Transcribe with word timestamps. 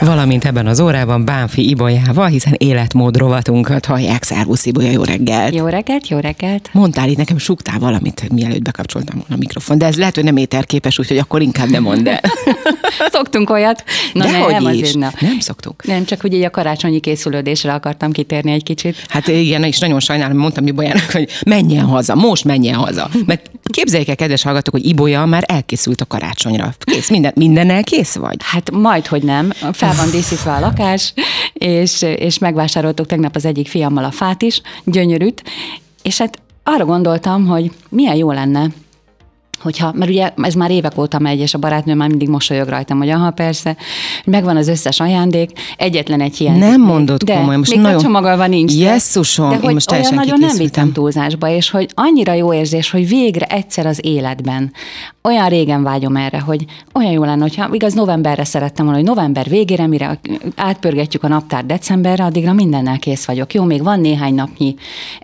Valamint 0.00 0.44
ebben 0.44 0.66
az 0.66 0.80
órában 0.80 1.24
Bánfi 1.24 1.68
Ibolyával, 1.68 2.26
hiszen 2.26 2.54
életmód 2.58 3.16
rovatunkat 3.16 3.84
hallják. 3.86 4.22
Szervusz 4.22 4.66
Ibolya, 4.66 4.90
jó 4.90 5.02
reggelt! 5.02 5.54
Jó 5.54 5.66
reggelt, 5.66 6.08
jó 6.08 6.18
reggelt! 6.18 6.70
Mondtál 6.72 7.08
itt 7.08 7.16
nekem, 7.16 7.38
suktál 7.38 7.78
valamit, 7.78 8.28
mielőtt 8.32 8.62
bekapcsoltam 8.62 9.14
volna 9.16 9.34
a 9.34 9.38
mikrofon, 9.38 9.78
de 9.78 9.86
ez 9.86 9.96
lehet, 9.96 10.14
hogy 10.14 10.24
nem 10.24 10.36
éterképes, 10.36 10.98
úgyhogy 10.98 11.18
akkor 11.18 11.42
inkább 11.42 11.68
nem 11.70 11.82
mondd 11.82 12.08
el. 12.08 12.20
Szoktunk 13.12 13.50
olyat. 13.50 13.84
Na 14.12 14.24
Na 14.24 14.30
Dehogy 14.30 14.52
nem, 14.52 14.62
is. 14.72 14.80
azért 14.80 14.96
na. 14.96 15.12
Nem 15.20 15.40
szoktuk. 15.40 15.86
Nem, 15.86 16.04
csak 16.04 16.20
hogy 16.20 16.34
így 16.34 16.42
a 16.44 16.50
karácsonyi 16.50 17.00
készülődésre 17.00 17.72
akartam 17.72 18.12
kitérni 18.12 18.52
egy 18.52 18.62
kicsit. 18.62 19.04
Hát 19.08 19.28
igen, 19.28 19.62
és 19.64 19.78
nagyon 19.78 20.00
sajnálom, 20.00 20.36
mondtam 20.36 20.66
Ibolyának, 20.66 21.10
hogy 21.10 21.28
menjen 21.46 21.84
haza, 21.84 22.14
most 22.14 22.44
menjen 22.44 22.74
haza. 22.74 23.08
Mert 23.26 23.50
képzeljék 23.62 24.08
el, 24.08 24.16
kedves 24.16 24.42
hallgatók, 24.42 24.74
hogy 24.74 24.86
Ibolya 24.86 25.24
már 25.24 25.44
elkészült 25.46 26.00
a 26.00 26.06
karácsonyra. 26.06 26.74
Kész, 26.78 27.08
minden, 27.10 27.32
mindennel 27.34 27.84
kész 27.84 28.14
vagy? 28.14 28.36
Hát 28.38 28.70
majd, 28.70 29.06
hogy 29.06 29.22
nem. 29.22 29.50
Fel 29.72 29.89
van 29.96 30.10
díszítve 30.10 30.52
a 30.52 30.60
lakás, 30.60 31.14
és, 31.52 32.02
és 32.02 32.38
megvásároltuk 32.38 33.06
tegnap 33.06 33.36
az 33.36 33.44
egyik 33.44 33.68
fiammal 33.68 34.04
a 34.04 34.10
fát 34.10 34.42
is, 34.42 34.60
gyönyörűt, 34.84 35.42
és 36.02 36.18
hát 36.18 36.38
arra 36.62 36.84
gondoltam, 36.84 37.46
hogy 37.46 37.70
milyen 37.88 38.16
jó 38.16 38.32
lenne, 38.32 38.66
hogyha, 39.62 39.92
mert 39.94 40.10
ugye 40.10 40.32
ez 40.36 40.54
már 40.54 40.70
évek 40.70 40.98
óta 40.98 41.18
megy, 41.18 41.38
és 41.38 41.54
a 41.54 41.58
barátnő 41.58 41.94
már 41.94 42.08
mindig 42.08 42.28
mosolyog 42.28 42.68
rajtam, 42.68 42.98
hogy 42.98 43.08
aha, 43.08 43.30
persze, 43.30 43.76
megvan 44.24 44.56
az 44.56 44.68
összes 44.68 45.00
ajándék, 45.00 45.50
egyetlen 45.76 46.20
egy 46.20 46.36
hiányzik. 46.36 46.62
Nem 46.62 46.80
mondod 46.80 47.22
de 47.22 47.34
komolyan, 47.34 47.58
most 47.58 47.70
még 47.70 47.80
nagyon- 47.80 47.96
becsomagolva 47.96 48.46
nincs. 48.46 48.76
de- 48.76 48.84
Jesszusom, 48.84 49.48
de 49.48 49.54
én 49.54 49.60
hogy 49.60 49.72
most 49.72 49.90
olyan 49.90 50.02
teljesen 50.02 50.26
nagyon 50.26 50.48
nem 50.48 50.56
vittem 50.56 50.92
túlzásba, 50.92 51.48
és 51.48 51.70
hogy 51.70 51.88
annyira 51.94 52.32
jó 52.32 52.54
érzés, 52.54 52.90
hogy 52.90 53.08
végre 53.08 53.46
egyszer 53.46 53.86
az 53.86 54.00
életben, 54.02 54.72
olyan 55.22 55.48
régen 55.48 55.82
vágyom 55.82 56.16
erre, 56.16 56.40
hogy 56.40 56.64
olyan 56.94 57.12
jó 57.12 57.24
lenne, 57.24 57.42
hogyha 57.42 57.68
igaz 57.72 57.92
novemberre 57.94 58.44
szerettem 58.44 58.84
volna, 58.84 59.00
hogy 59.00 59.08
november 59.08 59.48
végére, 59.48 59.86
mire 59.86 60.20
átpörgetjük 60.56 61.22
a 61.22 61.28
naptár 61.28 61.66
decemberre, 61.66 62.24
addigra 62.24 62.52
mindennel 62.52 62.98
kész 62.98 63.24
vagyok. 63.24 63.54
Jó, 63.54 63.64
még 63.64 63.82
van 63.82 64.00
néhány 64.00 64.34
napnyi 64.34 64.74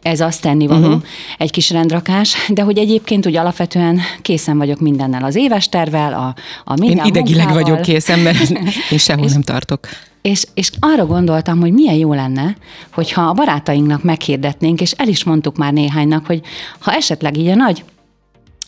ez 0.02 0.20
azt 0.20 0.42
tenni 0.42 0.66
való, 0.66 0.86
uh-huh. 0.86 1.02
egy 1.38 1.50
kis 1.50 1.70
rendrakás, 1.70 2.36
de 2.48 2.62
hogy 2.62 2.78
egyébként 2.78 3.26
úgy 3.26 3.36
alapvetően 3.36 4.00
készen 4.26 4.58
vagyok 4.58 4.80
mindennel, 4.80 5.24
az 5.24 5.34
éves 5.34 5.68
tervel, 5.68 6.12
a, 6.12 6.34
a 6.64 6.72
Én 6.72 6.86
minden 6.86 7.06
idegileg 7.06 7.46
munkával. 7.46 7.62
vagyok 7.62 7.82
készen, 7.82 8.18
mert 8.18 8.50
én 8.90 8.98
sehol 8.98 9.26
nem 9.26 9.42
tartok. 9.42 9.88
És, 10.22 10.46
és 10.54 10.70
arra 10.80 11.06
gondoltam, 11.06 11.60
hogy 11.60 11.72
milyen 11.72 11.94
jó 11.94 12.12
lenne, 12.12 12.56
hogyha 12.92 13.22
a 13.22 13.32
barátainknak 13.32 14.02
meghirdetnénk, 14.02 14.80
és 14.80 14.90
el 14.90 15.08
is 15.08 15.24
mondtuk 15.24 15.56
már 15.56 15.72
néhánynak, 15.72 16.26
hogy 16.26 16.40
ha 16.78 16.92
esetleg 16.92 17.36
így 17.36 17.46
a 17.46 17.54
nagy 17.54 17.84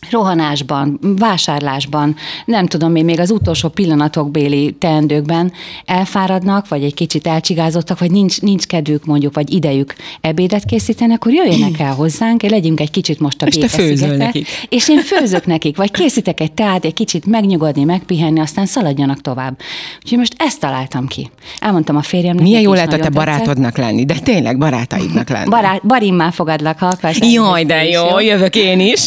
rohanásban, 0.09 0.99
vásárlásban, 1.01 2.15
nem 2.45 2.65
tudom 2.65 2.95
én, 2.95 3.05
még 3.05 3.19
az 3.19 3.31
utolsó 3.31 3.69
pillanatok 3.69 4.31
béli 4.31 4.75
teendőkben 4.79 5.51
elfáradnak, 5.85 6.67
vagy 6.67 6.83
egy 6.83 6.93
kicsit 6.93 7.27
elcsigázottak, 7.27 7.99
vagy 7.99 8.11
nincs, 8.11 8.41
nincs 8.41 8.65
kedvük 8.65 9.05
mondjuk, 9.05 9.33
vagy 9.33 9.53
idejük 9.53 9.95
ebédet 10.21 10.65
készíteni, 10.65 11.13
akkor 11.13 11.33
jöjjenek 11.33 11.79
el 11.79 11.93
hozzánk, 11.93 12.41
legyünk 12.41 12.79
egy 12.79 12.91
kicsit 12.91 13.19
most 13.19 13.41
a 13.41 13.45
És 13.45 13.55
te 13.55 14.15
nekik. 14.17 14.47
És 14.69 14.89
én 14.89 15.01
főzök 15.01 15.45
nekik, 15.45 15.77
vagy 15.77 15.91
készítek 15.91 16.39
egy 16.39 16.51
teát, 16.51 16.85
egy 16.85 16.93
kicsit 16.93 17.25
megnyugodni, 17.25 17.83
megpihenni, 17.83 18.39
aztán 18.39 18.65
szaladjanak 18.65 19.21
tovább. 19.21 19.59
Úgyhogy 20.03 20.17
most 20.17 20.35
ezt 20.37 20.59
találtam 20.59 21.07
ki. 21.07 21.29
Elmondtam 21.59 21.95
a 21.95 22.01
férjemnek. 22.01 22.43
Milyen 22.43 22.61
jó 22.61 22.73
lehet 22.73 22.87
a 22.87 22.91
te 22.91 22.97
nagyon 22.97 23.13
tetszett. 23.13 23.35
barátodnak 23.35 23.77
lenni, 23.77 24.05
de 24.05 24.15
tényleg 24.23 24.57
barátaidnak 24.57 25.29
lenni. 25.29 25.49
Barát, 25.49 25.85
barimmá 25.85 26.31
fogadlak, 26.31 26.79
ha 26.79 26.85
akarsz. 26.85 27.19
Jaj, 27.31 27.63
de 27.63 27.83
jó, 27.85 28.19
jövök 28.19 28.55
én 28.55 28.79
is. 28.79 29.05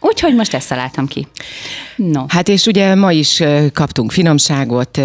Úgyhogy 0.00 0.34
most 0.34 0.54
ezt 0.54 0.68
találtam 0.68 1.06
ki. 1.06 1.26
No. 1.96 2.24
Hát 2.28 2.48
és 2.48 2.66
ugye 2.66 2.94
ma 2.94 3.12
is 3.12 3.42
kaptunk 3.72 4.12
finomságot, 4.12 4.98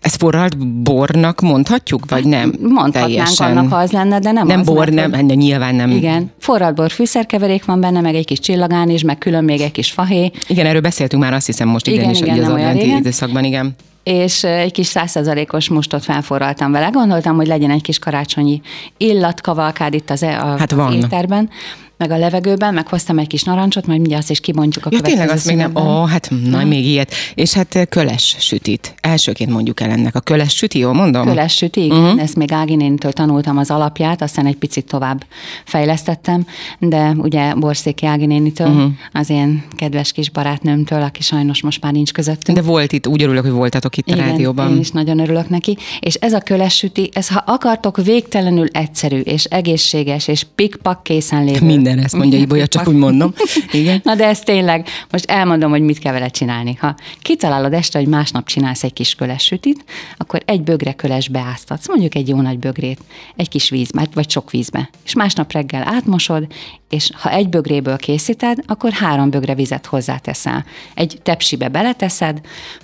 ez 0.00 0.14
forralt 0.14 0.82
bornak 0.82 1.40
mondhatjuk, 1.40 2.04
vagy 2.08 2.24
nem? 2.24 2.52
Mondhatnánk 2.62 3.28
annak, 3.38 3.70
ha 3.72 3.76
az 3.76 3.90
lenne, 3.90 4.18
de 4.18 4.32
nem 4.32 4.46
Nem 4.46 4.60
az, 4.60 4.66
bor, 4.66 4.88
nem, 4.88 5.10
hogy- 5.12 5.14
hát 5.20 5.34
nyilván 5.36 5.74
nem. 5.74 5.90
Igen, 5.90 6.32
forradbor 6.40 6.90
fűszerkeverék 6.90 7.64
van 7.64 7.80
benne, 7.80 8.00
meg 8.00 8.14
egy 8.14 8.24
kis 8.24 8.38
csillagán 8.40 8.88
is, 8.90 9.02
meg 9.02 9.18
külön 9.18 9.44
még 9.44 9.60
egy 9.60 9.72
kis 9.72 9.90
fahé, 9.90 10.30
Igen, 10.48 10.66
erről 10.66 10.80
beszéltünk 10.80 11.22
már 11.22 11.32
azt 11.32 11.46
hiszem 11.46 11.68
most 11.68 11.86
Igen, 11.86 11.98
igen, 12.00 12.10
is, 12.10 12.20
igen, 12.20 12.38
az 12.38 12.48
adventi 12.48 12.94
időszakban, 12.96 13.44
igen. 13.44 13.74
és 14.02 14.44
egy 14.44 14.72
kis 14.72 14.86
százszerzalékos 14.86 15.68
mustot 15.68 16.04
felforraltam 16.04 16.72
vele. 16.72 16.88
Gondoltam, 16.88 17.36
hogy 17.36 17.46
legyen 17.46 17.70
egy 17.70 17.82
kis 17.82 17.98
karácsonyi 17.98 18.60
illatkavalkád 18.96 19.94
itt 19.94 20.10
az, 20.10 20.22
e- 20.22 20.40
a, 20.42 20.56
Hát 20.58 20.72
az 20.72 20.78
van. 20.78 20.92
étterben, 20.92 21.48
meg 21.96 22.10
a 22.10 22.18
levegőben, 22.18 22.74
meg 22.74 22.88
hoztam 22.88 23.18
egy 23.18 23.26
kis 23.26 23.42
narancsot, 23.42 23.86
majd 23.86 23.98
mindjárt 23.98 24.22
azt 24.22 24.30
is 24.30 24.40
kibontjuk 24.40 24.86
a 24.86 24.88
Ja, 24.92 25.00
tényleg 25.00 25.28
azt 25.28 25.46
még 25.46 25.56
nem, 25.56 25.76
ó, 25.76 26.04
hát 26.04 26.30
na, 26.44 26.64
még 26.64 26.84
ilyet. 26.84 27.14
És 27.34 27.52
hát 27.52 27.74
ö, 27.74 27.84
köles 27.84 28.36
sütit. 28.38 28.94
Elsőként 29.00 29.50
mondjuk 29.50 29.80
el 29.80 29.90
ennek 29.90 30.14
a 30.14 30.20
köles 30.20 30.54
süti, 30.54 30.78
jól 30.78 30.92
mondom? 30.92 31.26
Köles 31.26 31.54
süti, 31.56 31.84
igen. 31.84 32.02
Uh-huh. 32.02 32.22
Ezt 32.22 32.36
még 32.36 32.52
Ági 32.52 32.76
nénitől 32.76 33.12
tanultam 33.12 33.58
az 33.58 33.70
alapját, 33.70 34.22
aztán 34.22 34.46
egy 34.46 34.56
picit 34.56 34.86
tovább 34.86 35.24
fejlesztettem, 35.64 36.46
de 36.78 37.14
ugye 37.18 37.54
Borszéki 37.54 38.06
Ági 38.06 38.26
nénitől, 38.26 38.68
uh-huh. 38.68 38.90
az 39.12 39.30
én 39.30 39.64
kedves 39.76 40.12
kis 40.12 40.30
barátnőmtől, 40.30 41.02
aki 41.02 41.22
sajnos 41.22 41.62
most 41.62 41.82
már 41.82 41.92
nincs 41.92 42.12
közöttünk. 42.12 42.58
De 42.58 42.64
volt 42.64 42.92
itt, 42.92 43.06
úgy 43.06 43.22
örülök, 43.22 43.42
hogy 43.42 43.52
voltatok 43.52 43.96
itt 43.96 44.08
a 44.08 44.14
rádióban. 44.16 44.70
én 44.70 44.78
is 44.78 44.90
nagyon 44.90 45.18
örülök 45.18 45.48
neki. 45.48 45.76
És 46.00 46.14
ez 46.14 46.32
a 46.32 46.40
köles 46.40 46.74
süti, 46.74 47.10
ez 47.12 47.28
ha 47.28 47.42
akartok 47.46 48.04
végtelenül 48.04 48.66
egyszerű, 48.72 49.20
és 49.20 49.44
egészséges, 49.44 50.28
és 50.28 50.46
pikpak 50.54 51.02
készen 51.02 51.44
lévő. 51.44 51.84
Minden 51.86 52.04
ezt 52.04 52.16
mondja 52.16 52.38
Ibolya, 52.38 52.66
csak 52.66 52.88
úgy 52.88 52.94
mondom. 52.94 53.32
Igen. 53.72 54.00
Na 54.04 54.14
de 54.14 54.26
ez 54.26 54.40
tényleg, 54.40 54.88
most 55.10 55.30
elmondom, 55.30 55.70
hogy 55.70 55.80
mit 55.80 55.98
kell 55.98 56.12
vele 56.12 56.28
csinálni. 56.28 56.74
Ha 56.80 56.94
kitalálod 57.22 57.72
este, 57.72 57.98
hogy 57.98 58.08
másnap 58.08 58.46
csinálsz 58.46 58.84
egy 58.84 58.92
kis 58.92 59.14
köles 59.14 59.44
sütit, 59.44 59.84
akkor 60.16 60.42
egy 60.44 60.62
bögre 60.62 60.92
köles 60.92 61.28
beáztatsz, 61.28 61.88
mondjuk 61.88 62.14
egy 62.14 62.28
jó 62.28 62.40
nagy 62.40 62.58
bögrét, 62.58 62.98
egy 63.36 63.48
kis 63.48 63.68
vízbe, 63.68 64.06
vagy 64.14 64.30
sok 64.30 64.50
vízbe. 64.50 64.90
És 65.04 65.14
másnap 65.14 65.52
reggel 65.52 65.82
átmosod, 65.86 66.46
és 66.88 67.10
ha 67.14 67.30
egy 67.30 67.48
bögréből 67.48 67.96
készíted, 67.96 68.58
akkor 68.66 68.92
három 68.92 69.30
bögre 69.30 69.54
vizet 69.54 69.86
hozzáteszel. 69.86 70.64
Egy 70.94 71.18
tepsibe 71.22 71.68
beleteszed, 71.68 72.40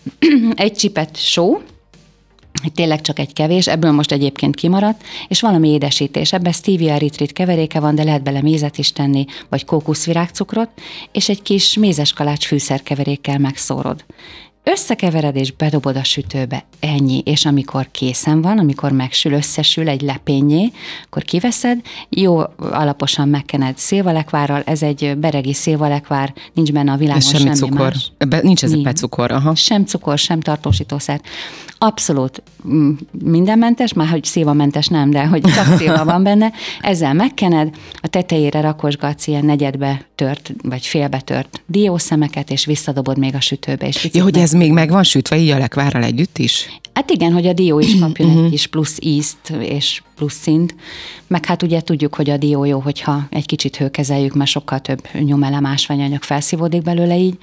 egy 0.55 0.73
csipet 0.73 1.17
só, 1.17 1.62
tényleg 2.71 3.00
csak 3.00 3.19
egy 3.19 3.33
kevés, 3.33 3.67
ebből 3.67 3.91
most 3.91 4.12
egyébként 4.12 4.55
kimaradt, 4.55 5.03
és 5.28 5.41
valami 5.41 5.69
édesítés. 5.69 6.33
Ebben 6.33 6.53
stevia 6.53 6.93
eritrit 6.93 7.33
keveréke 7.33 7.81
van, 7.81 7.95
de 7.95 8.05
lehet 8.05 8.23
bele 8.23 8.43
mézet 8.43 8.78
is 8.78 8.93
tenni, 8.93 9.25
vagy 9.49 9.65
kókuszvirágcukrot, 9.65 10.69
és 11.12 11.28
egy 11.28 11.43
kis 11.43 11.77
mézeskalács 11.77 12.47
fűszerkeverékkel 12.47 13.39
megszórod. 13.39 14.05
Összekevered 14.65 15.37
és 15.37 15.53
bedobod 15.53 15.97
a 15.97 16.05
sütőbe, 16.05 16.65
ennyi, 16.81 17.23
és 17.25 17.45
amikor 17.47 17.89
készen 17.91 18.43
van, 18.43 18.59
amikor 18.59 18.93
megsül, 18.93 19.33
összesül 19.33 19.89
egy 19.89 20.00
lepényé, 20.00 20.71
akkor 21.06 21.23
kiveszed, 21.23 21.81
jó 22.09 22.41
alaposan 22.59 23.28
megkened 23.28 23.77
szilvalekvárral, 23.78 24.62
ez 24.67 24.83
egy 24.83 25.17
beregi 25.19 25.53
szilvalekvár, 25.53 26.33
nincs 26.53 26.73
benne 26.73 26.93
a 26.93 26.97
világon 26.97 27.19
Ez 27.21 27.28
semmi 27.28 27.43
semmi 27.43 27.56
cukor. 27.56 27.78
más. 27.78 28.12
Ebbe 28.19 28.41
nincs 28.43 28.62
ez 28.65 28.73
a 28.73 28.93
cukor, 28.93 29.31
aha. 29.31 29.55
Sem 29.55 29.84
cukor, 29.84 30.19
sem 30.19 30.41
tartósítószer. 30.41 31.21
Abszolút 31.79 32.43
mm, 32.69 32.93
mindenmentes, 33.23 33.93
már 33.93 34.09
hogy 34.09 34.25
szilvamentes 34.25 34.87
nem, 34.87 35.11
de 35.11 35.27
hogy 35.27 35.41
csak 35.41 35.75
szilva 35.79 36.05
van 36.05 36.23
benne. 36.23 36.53
Ezzel 36.81 37.12
megkened, 37.15 37.75
a 38.00 38.06
tetejére 38.09 38.61
rakosgatsz 38.61 39.27
ilyen 39.27 39.44
negyedbe 39.44 40.06
tört, 40.15 40.53
vagy 40.62 40.87
félbe 40.87 41.21
tört 41.21 41.62
diószemeket, 41.67 42.50
és 42.50 42.65
visszadobod 42.65 43.19
még 43.19 43.34
a 43.34 43.41
sütőbe. 43.41 43.87
És 43.87 44.09
Ja, 44.12 44.23
hogy 44.23 44.33
meg- 44.33 44.43
ez 44.53 44.59
még 44.59 44.73
meg 44.73 44.91
van 44.91 45.03
sütve 45.03 45.37
így 45.37 45.49
a 45.51 45.59
lekvárral 45.59 46.03
együtt 46.03 46.39
is? 46.39 46.81
Hát 46.95 47.11
igen, 47.11 47.33
hogy 47.33 47.47
a 47.47 47.53
dió 47.53 47.79
is 47.79 47.99
kapjon 47.99 48.31
Mhm. 48.31 48.45
egy 48.45 48.51
kis 48.51 48.67
plusz 48.67 48.97
ízt 49.01 49.51
és 49.61 50.03
plusz 50.22 50.41
szint, 50.41 50.75
meg 51.27 51.44
hát 51.44 51.62
ugye 51.62 51.81
tudjuk, 51.81 52.15
hogy 52.15 52.31
a 52.31 52.37
dió 52.37 52.65
jó, 52.65 52.78
hogyha 52.78 53.27
egy 53.31 53.47
kicsit 53.47 53.77
hőkezeljük, 53.77 54.34
mert 54.34 54.50
sokkal 54.50 54.81
több 54.81 55.09
nyomelem, 55.12 55.66
ásványanyag 55.66 56.22
felszívódik 56.22 56.83
belőle 56.83 57.17
így, 57.17 57.38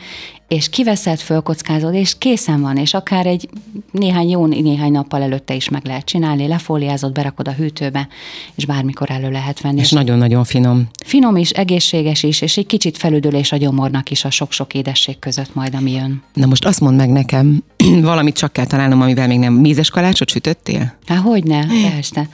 és 0.50 0.70
kiveszed, 0.70 1.20
fölkockázod, 1.20 1.94
és 1.94 2.18
készen 2.18 2.62
van, 2.62 2.78
és 2.78 2.94
akár 2.94 3.26
egy 3.26 3.50
néhány 3.92 4.30
jó 4.30 4.46
néhány 4.46 4.92
nappal 4.92 5.22
előtte 5.22 5.54
is 5.54 5.70
meg 5.70 5.86
lehet 5.86 6.06
csinálni, 6.06 6.48
lefóliázod, 6.48 7.12
berakod 7.12 7.48
a 7.48 7.52
hűtőbe, 7.52 8.08
és 8.56 8.66
bármikor 8.66 9.12
elő 9.12 9.32
lehet 9.32 9.62
venni. 9.62 9.80
És 9.80 9.92
nagyon-nagyon 9.92 10.44
finom. 10.44 10.88
Finom 11.06 11.36
is, 11.36 11.50
egészséges 11.50 12.24
is, 12.24 12.42
és 12.42 12.58
egy 12.58 12.66
kicsit 12.66 12.98
felüdülés 12.98 13.52
a 13.52 13.58
gyomornak 13.58 14.12
is 14.12 14.26
a 14.26 14.30
sok-sok 14.30 14.74
édesség 14.74 15.20
között 15.20 15.56
majd, 15.56 15.76
ami 15.76 15.92
jön. 15.92 16.24
Na 16.34 16.46
most 16.46 16.66
azt 16.66 16.80
mondd 16.80 16.96
meg 16.96 17.10
nekem, 17.10 17.64
valamit 18.02 18.36
csak 18.38 18.54
kell 18.54 18.66
találnom, 18.66 19.02
amivel 19.02 19.28
még 19.28 19.40
nem 19.40 19.54
mézes 19.54 19.90
kalácsot 19.90 20.30
sütöttél? 20.30 20.98
Há, 21.06 21.16
hogy 21.16 21.44
ne, 21.44 21.68
persze. 21.92 22.28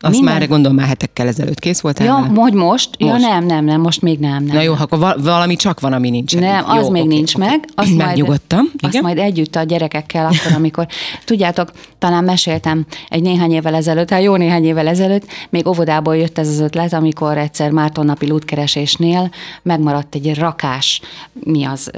Azt 0.00 0.14
Minden... 0.14 0.34
már 0.34 0.48
gondolom 0.48 0.76
már 0.76 0.86
hetekkel 0.86 1.26
ezelőtt 1.26 1.58
kész 1.58 1.80
volt. 1.80 1.98
Ja, 1.98 2.14
hogy 2.14 2.52
most? 2.52 2.54
most? 2.54 2.90
Ja, 2.98 3.28
nem, 3.28 3.46
nem, 3.46 3.64
nem, 3.64 3.80
most 3.80 4.02
még 4.02 4.18
nem. 4.18 4.44
nem 4.44 4.56
Na 4.56 4.62
jó, 4.62 4.72
akkor 4.72 5.16
valami 5.22 5.56
csak 5.56 5.80
van, 5.80 5.92
ami 5.92 6.10
nincs. 6.10 6.36
Nem, 6.36 6.64
az 6.70 6.84
jó, 6.84 6.90
még 6.90 7.02
okay, 7.02 7.16
nincs 7.16 7.34
okay. 7.34 7.48
meg. 7.48 7.68
Azt 7.74 7.96
Megnyugodtam. 7.96 8.58
Majd, 8.58 8.94
azt 8.94 9.02
majd 9.02 9.18
együtt 9.18 9.56
a 9.56 9.62
gyerekekkel 9.62 10.24
akkor, 10.24 10.52
amikor, 10.56 10.86
tudjátok, 11.24 11.72
talán 11.98 12.24
meséltem 12.24 12.86
egy 13.08 13.22
néhány 13.22 13.52
évvel 13.52 13.74
ezelőtt, 13.74 14.10
hát 14.10 14.22
jó 14.22 14.36
néhány 14.36 14.64
évvel 14.64 14.88
ezelőtt, 14.88 15.26
még 15.50 15.66
óvodából 15.66 16.16
jött 16.16 16.38
ez 16.38 16.48
az 16.48 16.60
ötlet, 16.60 16.92
amikor 16.92 17.38
egyszer 17.38 17.70
Márton 17.70 18.04
napi 18.04 18.26
lútkeresésnél 18.26 19.30
megmaradt 19.62 20.14
egy 20.14 20.34
rakás, 20.34 21.00
mi 21.32 21.64
az, 21.64 21.90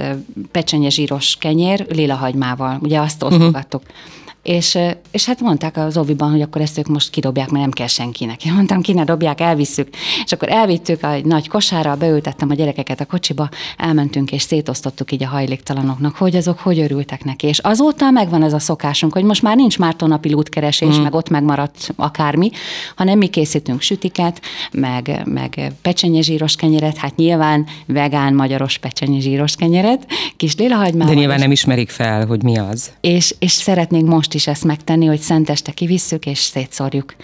pecsenye 0.51 0.89
zsíros 0.89 1.37
kenyér, 1.39 1.85
lila 1.89 2.15
hagymával. 2.15 2.79
Ugye 2.81 2.99
azt 2.99 3.23
mhm. 3.23 3.33
osztogattuk. 3.33 3.81
Uh-huh. 3.81 4.23
És, 4.45 4.77
és 5.11 5.25
hát 5.25 5.41
mondták 5.41 5.77
az 5.77 5.97
oviban, 5.97 6.31
hogy 6.31 6.41
akkor 6.41 6.61
ezt 6.61 6.77
ők 6.77 6.87
most 6.87 7.09
kidobják, 7.09 7.49
mert 7.49 7.61
nem 7.61 7.71
kell 7.71 7.87
senkinek. 7.87 8.45
Én 8.45 8.53
mondtam, 8.57 8.81
ki 8.81 8.93
ne 8.93 9.03
dobják, 9.03 9.41
elvisszük. 9.41 9.87
És 10.25 10.31
akkor 10.31 10.49
elvittük 10.49 11.03
a 11.03 11.17
nagy 11.23 11.47
kosára, 11.47 11.95
beültettem 11.95 12.49
a 12.49 12.53
gyerekeket 12.53 12.99
a 12.99 13.05
kocsiba, 13.05 13.49
elmentünk 13.77 14.31
és 14.31 14.41
szétosztottuk 14.41 15.11
így 15.11 15.23
a 15.23 15.27
hajléktalanoknak, 15.27 16.15
hogy 16.15 16.35
azok 16.35 16.59
hogy 16.59 16.79
örültek 16.79 17.23
neki. 17.23 17.47
És 17.47 17.59
azóta 17.59 18.09
megvan 18.09 18.43
ez 18.43 18.53
a 18.53 18.59
szokásunk, 18.59 19.13
hogy 19.13 19.23
most 19.23 19.41
már 19.41 19.55
nincs 19.55 19.79
mártonapi 19.79 20.31
lútkeresés, 20.31 20.97
mm. 20.97 21.01
meg 21.01 21.13
ott 21.13 21.29
megmaradt 21.29 21.93
akármi, 21.95 22.49
hanem 22.95 23.17
mi 23.17 23.27
készítünk 23.27 23.81
sütiket, 23.81 24.41
meg, 24.71 25.21
meg 25.25 25.71
pecsenyezsíros 25.81 26.55
kenyeret, 26.55 26.97
hát 26.97 27.15
nyilván 27.15 27.67
vegán, 27.85 28.33
magyaros 28.33 28.77
pecsenyezsíros 28.77 29.55
kenyeret, 29.55 30.07
kis 30.37 30.55
lélahagymával. 30.55 31.13
De 31.13 31.19
nyilván 31.19 31.39
nem 31.39 31.51
ismerik 31.51 31.89
fel, 31.89 32.25
hogy 32.25 32.43
mi 32.43 32.57
az. 32.57 32.91
És, 33.01 33.35
és 33.39 33.51
szeretnénk 33.51 34.07
most 34.07 34.33
is 34.35 34.47
ezt 34.47 34.63
megtenni, 34.63 35.05
hogy 35.05 35.19
szenteste 35.19 35.71
kivisszük 35.71 36.25
és 36.25 36.39
szétszórjuk. 36.39 37.15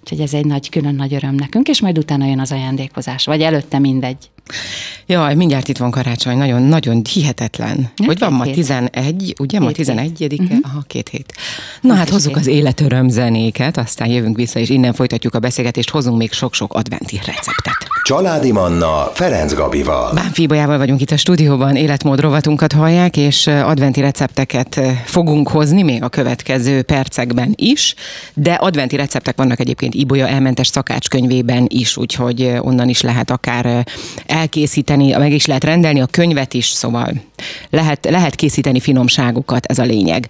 Úgyhogy 0.00 0.20
ez 0.20 0.34
egy 0.34 0.46
nagy, 0.46 0.68
külön 0.68 0.94
nagy 0.94 1.14
öröm 1.14 1.34
nekünk, 1.34 1.68
és 1.68 1.80
majd 1.80 1.98
utána 1.98 2.26
jön 2.26 2.40
az 2.40 2.52
ajándékozás, 2.52 3.24
vagy 3.24 3.40
előtte 3.40 3.78
mindegy. 3.78 4.16
Jaj, 5.06 5.34
mindjárt 5.34 5.68
itt 5.68 5.76
van 5.76 5.90
karácsony, 5.90 6.36
nagyon, 6.36 6.62
nagyon 6.62 7.02
hihetetlen. 7.12 7.90
Ja, 7.96 8.06
hogy 8.06 8.18
van 8.18 8.32
ma 8.32 8.44
11, 8.44 9.34
ugye? 9.38 9.60
Ma 9.60 9.72
11 9.72 10.22
uh-huh. 10.22 10.48
Mhm. 10.48 10.58
Aha, 10.62 10.80
két 10.86 11.08
hét. 11.08 11.32
Na 11.80 11.94
hát 11.94 12.08
hozzuk 12.08 12.36
az 12.36 12.46
életöröm 12.46 13.08
zenéket, 13.08 13.76
aztán 13.76 14.08
jövünk 14.08 14.36
vissza, 14.36 14.58
és 14.58 14.68
innen 14.68 14.92
folytatjuk 14.92 15.34
a 15.34 15.38
beszélgetést, 15.38 15.90
hozunk 15.90 16.18
még 16.18 16.32
sok-sok 16.32 16.72
adventi 16.72 17.16
receptet. 17.16 17.83
Családi 18.04 18.52
Manna 18.52 19.10
Ferenc 19.12 19.54
Gabival. 19.54 20.12
Bán 20.14 20.32
Bolyával 20.46 20.78
vagyunk 20.78 21.00
itt 21.00 21.10
a 21.10 21.16
stúdióban, 21.16 21.76
életmód 21.76 22.20
rovatunkat 22.20 22.72
hallják, 22.72 23.16
és 23.16 23.46
adventi 23.46 24.00
recepteket 24.00 24.80
fogunk 25.04 25.48
hozni 25.48 25.82
még 25.82 26.02
a 26.02 26.08
következő 26.08 26.82
percekben 26.82 27.52
is, 27.56 27.94
de 28.34 28.52
adventi 28.52 28.96
receptek 28.96 29.36
vannak 29.36 29.60
egyébként 29.60 29.94
Ibolya 29.94 30.28
elmentes 30.28 30.66
szakácskönyvében 30.66 31.66
is, 31.68 31.96
úgyhogy 31.96 32.52
onnan 32.60 32.88
is 32.88 33.00
lehet 33.00 33.30
akár 33.30 33.86
elkészíteni, 34.26 35.12
meg 35.12 35.32
is 35.32 35.46
lehet 35.46 35.64
rendelni 35.64 36.00
a 36.00 36.06
könyvet 36.06 36.54
is, 36.54 36.66
szóval 36.66 37.12
lehet, 37.70 38.08
lehet 38.10 38.34
készíteni 38.34 38.80
finomságokat, 38.80 39.66
ez 39.66 39.78
a 39.78 39.84
lényeg. 39.84 40.26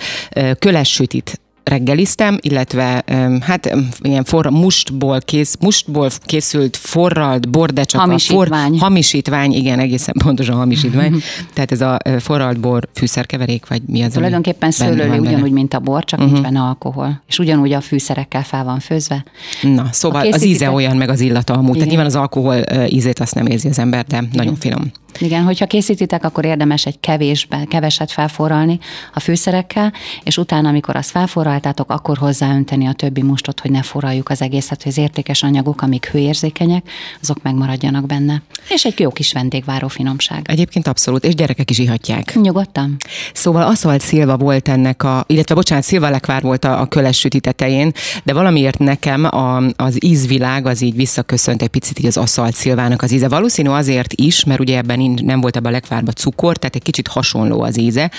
Köles 0.59 0.93
sütit 0.93 1.41
reggeliztem, 1.65 2.39
illetve 2.41 3.05
hát 3.41 3.77
ilyen 4.03 4.25
forra, 4.25 4.51
mustból, 4.51 5.21
kész, 5.21 5.57
mustból 5.61 6.11
készült 6.25 6.77
forralt 6.77 7.51
bor, 7.51 7.73
de 7.73 7.85
csak 7.85 8.01
hamisítvány. 8.01 8.71
for, 8.71 8.79
hamisítvány, 8.79 9.53
igen, 9.53 9.79
egészen 9.79 10.15
pontosan 10.25 10.57
hamisítvány. 10.57 11.23
Tehát 11.55 11.73
ez 11.73 11.81
a 11.81 11.99
forralt 12.19 12.61
bor 12.61 12.89
fűszerkeverék, 12.95 13.69
vagy 13.69 13.83
mi 13.87 14.03
az? 14.03 14.13
Tulajdonképpen 14.13 14.71
szőlőli 14.71 15.19
ugyanúgy, 15.19 15.53
mint 15.53 15.75
a 15.75 15.79
bor, 15.79 16.05
csak 16.05 16.19
uh-huh. 16.19 16.35
nincs 16.35 16.47
benne 16.47 16.61
alkohol. 16.61 17.23
És 17.29 17.39
ugyanúgy 17.39 17.73
a 17.73 17.81
fűszerekkel 17.81 18.43
fel 18.43 18.65
van 18.65 18.79
főzve. 18.79 19.25
Na, 19.63 19.89
szóval 19.91 20.27
az 20.27 20.45
íze 20.45 20.71
olyan, 20.71 20.97
meg 20.97 21.09
az 21.09 21.21
illata 21.21 21.53
amúgy. 21.53 21.65
Igen. 21.67 21.73
Tehát 21.75 21.89
nyilván 21.89 22.07
az 22.07 22.17
alkohol 22.17 22.87
ízét 22.89 23.19
azt 23.19 23.35
nem 23.35 23.47
érzi 23.47 23.69
az 23.69 23.79
ember, 23.79 24.05
de 24.05 24.17
igen. 24.17 24.31
nagyon 24.33 24.55
finom. 24.57 24.93
Igen, 25.21 25.43
hogyha 25.45 25.67
készítitek, 25.67 26.25
akkor 26.25 26.45
érdemes 26.45 26.87
egy 26.87 27.01
kevésbe, 27.01 27.65
keveset 27.69 28.13
felforralni 28.13 28.79
a 29.15 29.21
fűszerekkel, 29.21 29.93
és 30.23 30.37
utána, 30.37 30.69
amikor 30.69 30.97
azt 30.97 31.11
felforraltátok, 31.11 31.91
akkor 31.91 32.19
hozzáönteni 32.19 32.87
a 32.87 32.93
többi 32.93 33.23
mustot, 33.23 33.61
hogy 33.61 33.71
ne 33.71 33.83
forraljuk 33.83 34.29
az 34.29 34.43
egészet, 34.43 34.83
hogy 34.83 34.93
az 34.93 34.99
értékes 34.99 35.43
anyagok, 35.43 35.83
amik 35.83 36.07
hőérzékenyek, 36.07 36.89
azok 37.23 37.43
megmaradjanak 37.43 38.07
benne. 38.07 38.43
És 38.69 38.85
egy 38.85 39.01
jó 39.01 39.11
kis 39.11 39.33
vendégváró 39.33 39.89
finomság. 39.89 40.47
Egyébként 40.49 40.87
abszolút, 40.87 41.25
és 41.25 41.35
gyerekek 41.35 41.71
is 41.71 41.79
ihatják. 41.79 42.35
Nyugodtan. 42.41 42.97
Szóval 43.33 43.63
Aszalt 43.63 44.01
Szilva 44.01 44.37
volt 44.37 44.69
ennek 44.69 45.03
a, 45.03 45.25
illetve 45.27 45.55
bocsánat, 45.55 45.85
Szilva 45.85 46.11
Lekvár 46.11 46.43
volt 46.43 46.65
a, 46.65 46.81
a 46.81 46.87
köles 46.87 47.19
süti 47.19 47.41
tetején, 47.41 47.93
de 48.23 48.33
valamiért 48.33 48.79
nekem 48.79 49.25
a, 49.25 49.63
az 49.77 50.05
ízvilág 50.05 50.67
az 50.67 50.81
így 50.81 50.97
visszaköszönt 50.97 51.63
egy 51.63 51.69
picit 51.69 51.99
így 51.99 52.07
az 52.07 52.17
Aszalt 52.17 52.55
Szilvának 52.55 53.03
az 53.03 53.13
íze. 53.13 53.29
Valószínű 53.29 53.69
azért 53.69 54.13
is, 54.13 54.45
mert 54.45 54.61
ugye 54.61 54.77
ebben 54.77 55.01
nincs, 55.07 55.21
nem 55.23 55.41
volt 55.41 55.57
ebben 55.57 55.73
a 55.73 55.75
lekvárba 55.75 56.13
cukor, 56.13 56.57
tehát 56.57 56.75
egy 56.75 56.83
kicsit 56.83 57.09
hasonló 57.09 57.61
az 57.61 57.79
íze. 57.79 58.11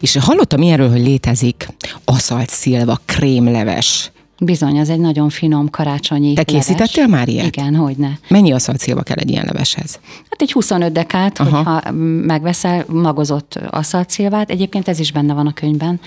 És 0.00 0.16
hallottam 0.20 0.62
ilyenről, 0.62 0.90
hogy 0.90 1.02
létezik 1.02 1.68
aszalt 2.04 2.50
szilva 2.50 3.00
krémleves. 3.04 4.10
Bizony, 4.40 4.78
az 4.80 4.88
egy 4.88 4.98
nagyon 4.98 5.28
finom 5.28 5.70
karácsonyi 5.70 6.32
Te 6.32 6.42
készítettél 6.42 7.02
leves. 7.02 7.18
már 7.18 7.28
ilyet? 7.28 7.46
Igen, 7.46 7.74
hogy 7.74 7.96
ne. 7.96 8.08
Mennyi 8.28 8.52
aszaltszilva 8.52 9.02
kell 9.02 9.16
egy 9.16 9.30
ilyen 9.30 9.44
leveshez? 9.44 10.00
Hát 10.30 10.40
egy 10.42 10.52
25 10.52 10.92
dekát, 10.92 11.38
Aha. 11.38 11.56
hogyha 11.56 11.92
megveszel 12.26 12.84
magozott 12.88 13.58
aszaltszilvát, 13.70 14.50
egyébként 14.50 14.88
ez 14.88 14.98
is 14.98 15.12
benne 15.12 15.34
van 15.34 15.46
a 15.46 15.52
könyvben, 15.52 16.00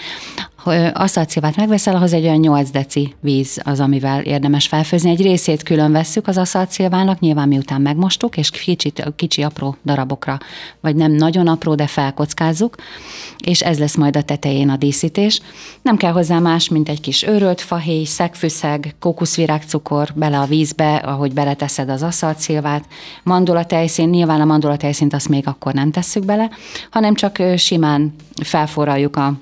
aszalcívát 0.94 1.56
megveszel, 1.56 1.96
ahhoz 1.96 2.14
egy 2.14 2.24
olyan 2.24 2.40
8 2.40 2.70
deci 2.70 3.16
víz 3.22 3.62
az, 3.64 3.80
amivel 3.80 4.22
érdemes 4.22 4.68
felfőzni. 4.68 5.10
Egy 5.10 5.22
részét 5.22 5.64
külön 5.64 5.92
vesszük 5.92 6.28
az 6.28 6.38
aszalcívának, 6.38 7.20
nyilván 7.20 7.48
miután 7.48 7.82
megmostuk, 7.82 8.38
és 8.38 8.50
kicsit, 8.50 9.14
kicsi 9.16 9.42
apró 9.44 9.76
darabokra, 9.86 10.38
vagy 10.82 10.96
nem 10.96 11.12
nagyon 11.12 11.48
apró, 11.48 11.76
de 11.76 11.88
felkockázzuk, 11.88 12.76
és 13.44 13.62
ez 13.62 13.80
lesz 13.80 13.96
majd 13.96 14.18
a 14.18 14.22
tetején 14.22 14.70
a 14.70 14.78
díszítés. 14.78 15.42
Nem 15.82 15.98
kell 15.98 16.12
hozzá 16.12 16.40
más, 16.40 16.70
mint 16.70 16.90
egy 16.90 17.02
kis 17.02 17.24
őrölt 17.24 17.62
fahéj, 17.62 18.04
szegfűszeg, 18.04 18.96
kókuszvirágcukor 19.00 20.10
bele 20.16 20.40
a 20.40 20.46
vízbe, 20.46 20.96
ahogy 20.96 21.34
beleteszed 21.34 21.90
az 21.90 22.04
aszalcívát, 22.04 22.86
mandulatejszín, 23.24 24.10
nyilván 24.10 24.42
a 24.42 24.46
mandulatejszínt 24.46 25.14
azt 25.14 25.30
még 25.30 25.48
akkor 25.48 25.74
nem 25.74 25.92
tesszük 25.92 26.26
bele, 26.26 26.50
hanem 26.92 27.14
csak 27.14 27.38
simán 27.58 28.16
felforraljuk 28.44 29.16
a 29.16 29.34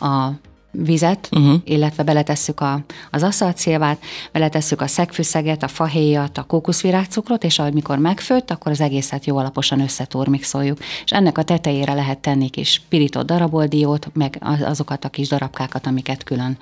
a 0.00 0.38
vizet, 0.70 1.28
uh-huh. 1.32 1.60
illetve 1.64 2.02
beletesszük 2.02 2.60
a, 2.60 2.80
az 3.10 3.22
aszalcélvát, 3.22 3.98
beletesszük 4.32 4.80
a 4.80 4.86
szegfűszeget, 4.86 5.62
a 5.62 5.68
fahéjat, 5.68 6.38
a 6.38 6.42
kókuszvirágcukrot, 6.42 7.44
és 7.44 7.58
ahogy 7.58 7.72
mikor 7.72 7.98
megfőtt, 7.98 8.50
akkor 8.50 8.72
az 8.72 8.80
egészet 8.80 9.26
jó 9.26 9.36
alaposan 9.36 9.80
összeturmixoljuk. 9.80 10.78
És 11.04 11.10
ennek 11.10 11.38
a 11.38 11.42
tetejére 11.42 11.94
lehet 11.94 12.18
tenni 12.18 12.48
kis 12.48 12.82
pirított 12.88 13.26
daraboldiót, 13.26 14.10
meg 14.12 14.38
azokat 14.60 15.04
a 15.04 15.08
kis 15.08 15.28
darabkákat, 15.28 15.86
amiket 15.86 16.24
külön, 16.24 16.58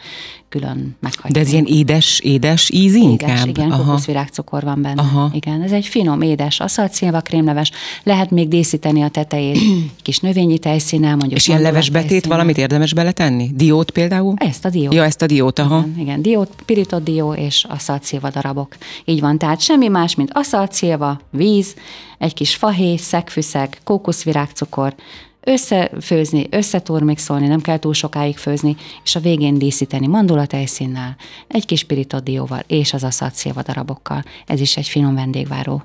külön 0.49 0.97
meghagyunk. 1.01 1.35
De 1.35 1.41
ez 1.41 1.53
ilyen 1.53 1.65
édes, 1.65 2.21
édes 2.21 2.71
íz 2.71 2.95
inkább? 2.95 3.31
Édes, 3.31 3.45
igen, 3.45 3.71
Aha. 3.71 3.85
kókuszvirágcukor 3.85 4.63
van 4.63 4.83
benne. 4.83 5.01
Aha. 5.01 5.31
Igen, 5.33 5.63
ez 5.63 5.73
egy 5.73 5.87
finom, 5.87 6.23
édes 6.23 6.61
aszalcélva 6.61 7.21
krémleves. 7.21 7.71
Lehet 8.03 8.31
még 8.31 8.49
díszíteni 8.49 9.03
a 9.03 9.09
tetejét 9.09 9.59
kis 10.03 10.19
növényi 10.19 10.59
tejszínnel, 10.59 11.17
mondjuk. 11.17 11.41
És 11.41 11.49
ilyen 11.49 11.61
levesbetét 11.61 12.27
valamit 12.27 12.59
érdemes 12.59 12.95
beletenni? 12.95 13.51
Diót 13.55 13.91
például? 13.97 14.35
Ezt 14.37 14.65
a 14.65 14.71
diót. 14.71 14.95
Ja, 14.95 15.05
ezt 15.05 15.23
a 15.23 15.27
diót, 15.27 15.59
aha. 15.59 15.79
Igen, 15.79 15.99
igen 15.99 16.23
diót, 16.23 16.55
pirított 16.65 17.05
dió 17.05 17.35
és 17.35 17.65
aszalcélva 17.69 18.31
darabok. 18.31 18.77
Így 19.05 19.21
van, 19.21 19.39
tehát 19.39 19.61
semmi 19.61 19.89
más, 19.89 20.15
mint 20.15 20.31
aszalcélva, 20.33 21.21
víz, 21.31 21.75
egy 22.19 22.35
kis 22.35 22.55
fahéj, 22.55 22.97
szegfűszeg, 22.97 23.79
kókuszvirágcukor, 23.85 24.95
összefőzni, 25.41 26.47
összeturmixolni, 26.51 27.47
nem 27.47 27.61
kell 27.61 27.79
túl 27.79 27.95
sokáig 27.95 28.37
főzni, 28.37 28.77
és 29.05 29.15
a 29.17 29.21
végén 29.21 29.59
díszíteni 29.59 30.07
mandulatejszínnel, 30.07 31.17
egy 31.49 31.67
kis 31.67 31.85
pirított 31.85 32.25
dióval 32.25 32.63
és 32.67 32.93
az 32.93 33.05
aszalcélva 33.05 33.63
darabokkal. 33.63 34.25
Ez 34.47 34.61
is 34.61 34.77
egy 34.77 34.89
finom 34.89 35.15
vendégváró 35.15 35.83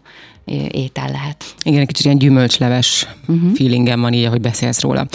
étel 0.72 1.10
lehet. 1.12 1.46
Igen, 1.64 1.80
egy 1.80 1.88
kicsit 1.88 2.06
ilyen 2.06 2.18
gyümölcsleves 2.18 3.08
uh-huh. 3.28 3.54
feelingem 3.54 4.02
van 4.02 4.14
így, 4.14 4.24
ahogy 4.24 4.42
beszélsz 4.42 4.82
róla. 4.82 5.08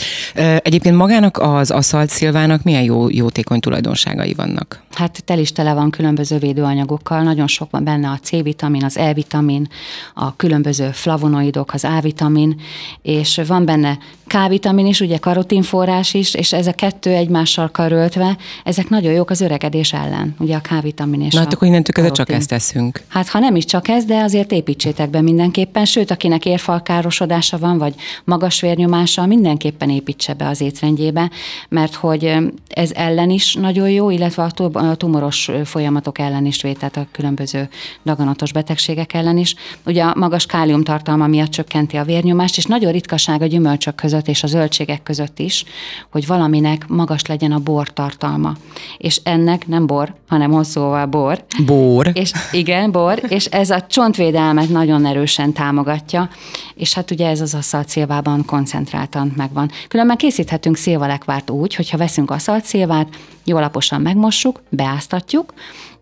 Egyébként 0.59 0.97
magának 0.97 1.39
az 1.39 1.71
aszalt 1.71 2.11
szilvának 2.11 2.63
milyen 2.63 2.83
jó, 2.83 3.09
jótékony 3.11 3.61
tulajdonságai 3.61 4.35
vannak? 4.35 4.85
Hát 4.95 5.25
tel 5.25 5.39
is 5.39 5.53
tele 5.53 5.75
van 5.75 5.91
különböző 5.91 6.39
védőanyagokkal, 6.39 7.23
nagyon 7.23 7.47
sok 7.47 7.71
van 7.71 7.85
benne 7.85 8.09
a 8.09 8.19
C-vitamin, 8.23 8.85
az 8.85 8.99
E-vitamin, 8.99 9.69
a 10.15 10.37
különböző 10.37 10.91
flavonoidok, 10.93 11.73
az 11.75 11.85
A-vitamin, 11.85 12.61
és 13.03 13.41
van 13.47 13.65
benne 13.65 13.99
K-vitamin 14.27 14.87
is, 14.87 15.01
ugye 15.01 15.17
karotinforrás 15.17 16.15
is, 16.15 16.35
és 16.35 16.53
ez 16.53 16.67
a 16.67 16.73
kettő 16.73 17.11
egymással 17.11 17.71
karöltve, 17.71 18.37
ezek 18.65 18.89
nagyon 18.89 19.13
jók 19.13 19.31
az 19.31 19.41
öregedés 19.41 19.93
ellen, 19.93 20.35
ugye 20.39 20.57
a 20.57 20.61
K-vitamin 20.61 21.23
és 21.23 21.33
Na, 21.33 21.39
hát 21.39 21.53
akkor 21.53 21.69
innentől 21.69 21.95
kezdve 21.95 22.15
csak 22.15 22.31
ezt 22.31 22.49
teszünk. 22.49 23.03
Hát 23.09 23.29
ha 23.29 23.39
nem 23.39 23.57
is 23.57 23.65
csak 23.65 23.89
ez, 23.89 24.05
de 24.05 24.23
azért 24.23 24.53
építsétek 24.53 25.11
be 25.11 25.16
étkezésükben 25.17 25.25
mindenképpen, 25.25 25.85
sőt, 25.85 26.11
akinek 26.11 26.45
érfalkárosodása 26.45 27.59
van, 27.59 27.79
vagy 27.79 27.95
magas 28.25 28.61
vérnyomása, 28.61 29.27
mindenképpen 29.27 29.91
építse 29.91 30.35
be 30.35 30.49
az 30.49 30.61
étrendjébe, 30.61 31.31
mert 31.69 31.95
hogy 31.95 32.37
ez 32.69 32.91
ellen 32.93 33.31
is 33.31 33.55
nagyon 33.55 33.91
jó, 33.91 34.11
illetve 34.11 34.49
a 34.73 34.95
tumoros 34.97 35.51
folyamatok 35.65 36.19
ellen 36.19 36.47
is 36.47 36.63
véd, 36.63 36.79
tehát 36.79 36.97
a 36.97 37.07
különböző 37.13 37.69
daganatos 38.05 38.53
betegségek 38.53 39.15
ellen 39.15 39.39
is. 39.39 39.55
Ugye 39.87 40.03
a 40.03 40.15
magas 40.17 40.47
kálium 40.47 40.83
tartalma 40.83 41.27
miatt 41.27 41.51
csökkenti 41.51 41.97
a 41.97 42.05
vérnyomást, 42.05 42.57
és 42.57 42.65
nagyon 42.65 42.93
ritkaság 42.93 43.43
a 43.43 43.47
gyümölcsök 43.47 43.95
között 43.95 44.29
és 44.29 44.43
a 44.43 44.47
zöldségek 44.47 45.03
között 45.03 45.39
is, 45.39 45.65
hogy 46.11 46.27
valaminek 46.27 46.87
magas 46.89 47.27
legyen 47.27 47.53
a 47.53 47.59
bor 47.59 47.93
tartalma. 47.93 48.53
És 48.99 49.21
ennek 49.25 49.67
nem 49.67 49.87
bor, 49.87 50.15
hanem 50.29 50.51
hosszúval 50.51 51.07
bor. 51.07 51.45
Bor. 51.67 52.11
És 52.13 52.33
igen, 52.53 52.91
bor, 52.91 53.23
és 53.29 53.45
ez 53.45 53.71
a 53.71 53.87
csontvédelmet 53.87 54.69
nagyon 54.69 55.01
erősen 55.07 55.53
támogatja, 55.53 56.29
és 56.75 56.95
hát 56.95 57.11
ugye 57.11 57.29
ez 57.29 57.41
az 57.41 57.55
aszaltszilvában 57.55 58.45
koncentráltan 58.45 59.33
megvan. 59.37 59.71
Különben 59.89 60.17
készíthetünk 60.17 60.77
szilvalekvárt 60.77 61.51
úgy, 61.51 61.75
hogyha 61.75 61.97
veszünk 61.97 62.31
aszaltszilvát, 62.31 63.09
jól 63.45 63.59
alaposan 63.59 64.01
megmossuk, 64.01 64.63
beáztatjuk, 64.69 65.55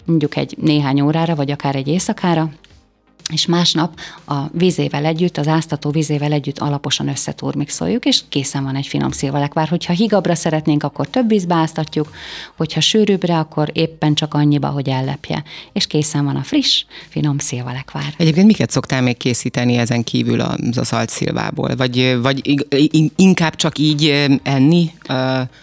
mondjuk 0.04 0.36
egy 0.36 0.56
néhány 0.60 1.00
órára, 1.00 1.34
vagy 1.34 1.50
akár 1.50 1.76
egy 1.76 1.88
éjszakára, 1.88 2.48
és 3.32 3.46
másnap 3.46 3.98
a 4.26 4.34
vízével 4.52 5.04
együtt, 5.04 5.36
az 5.36 5.48
áztató 5.48 5.90
vízével 5.90 6.32
együtt 6.32 6.58
alaposan 6.58 7.08
összeturmixoljuk, 7.08 8.04
és 8.04 8.20
készen 8.28 8.64
van 8.64 8.76
egy 8.76 8.86
finom 8.86 9.10
szilvalekvár. 9.10 9.68
Hogyha 9.68 9.92
higabbra 9.92 10.34
szeretnénk, 10.34 10.82
akkor 10.82 11.06
több 11.06 11.28
vízbe 11.28 11.54
áztatjuk, 11.54 12.10
hogyha 12.56 12.80
sűrűbbre, 12.80 13.38
akkor 13.38 13.70
éppen 13.72 14.14
csak 14.14 14.34
annyiba, 14.34 14.68
hogy 14.68 14.88
ellepje. 14.88 15.42
És 15.72 15.86
készen 15.86 16.24
van 16.24 16.36
a 16.36 16.42
friss, 16.42 16.84
finom 17.08 17.38
szilvalekvár. 17.38 18.14
Egyébként 18.16 18.46
miket 18.46 18.70
szoktál 18.70 19.02
még 19.02 19.16
készíteni 19.16 19.76
ezen 19.76 20.04
kívül 20.04 20.40
az 20.40 20.78
a 20.78 20.84
szalt 20.84 21.08
szilvából? 21.08 21.76
Vagy, 21.76 22.18
vagy 22.22 22.66
inkább 23.16 23.56
csak 23.56 23.78
így 23.78 24.30
enni? 24.42 24.90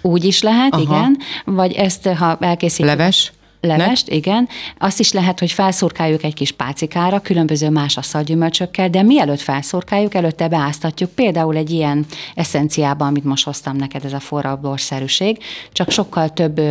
Úgy 0.02 0.24
is 0.24 0.42
lehet, 0.42 0.74
Aha. 0.74 0.82
igen. 0.82 1.18
Vagy 1.46 1.74
ezt, 1.74 2.08
ha 2.08 2.38
elkészítjük... 2.40 2.88
Leves? 2.88 3.32
Levest, 3.62 4.08
ne? 4.08 4.16
igen. 4.16 4.50
Azt 4.78 5.00
is 5.00 5.12
lehet, 5.12 5.40
hogy 5.40 5.52
felszurkáljuk 5.52 6.24
egy 6.24 6.34
kis 6.34 6.52
pácikára, 6.52 7.20
különböző 7.20 7.70
más 7.70 7.98
asszalgyümölcsökkel, 7.98 8.90
de 8.90 9.02
mielőtt 9.02 9.40
felszurkáljuk, 9.40 10.14
előtte 10.14 10.48
beáztatjuk 10.48 11.10
például 11.10 11.56
egy 11.56 11.70
ilyen 11.70 12.06
eszenciában, 12.36 13.08
amit 13.08 13.24
most 13.24 13.46
hoztam 13.46 13.76
neked, 13.76 14.06
ez 14.06 14.14
a 14.14 14.20
forradborszerűség, 14.20 15.38
csak 15.72 15.92
sokkal 15.92 16.30
több 16.30 16.62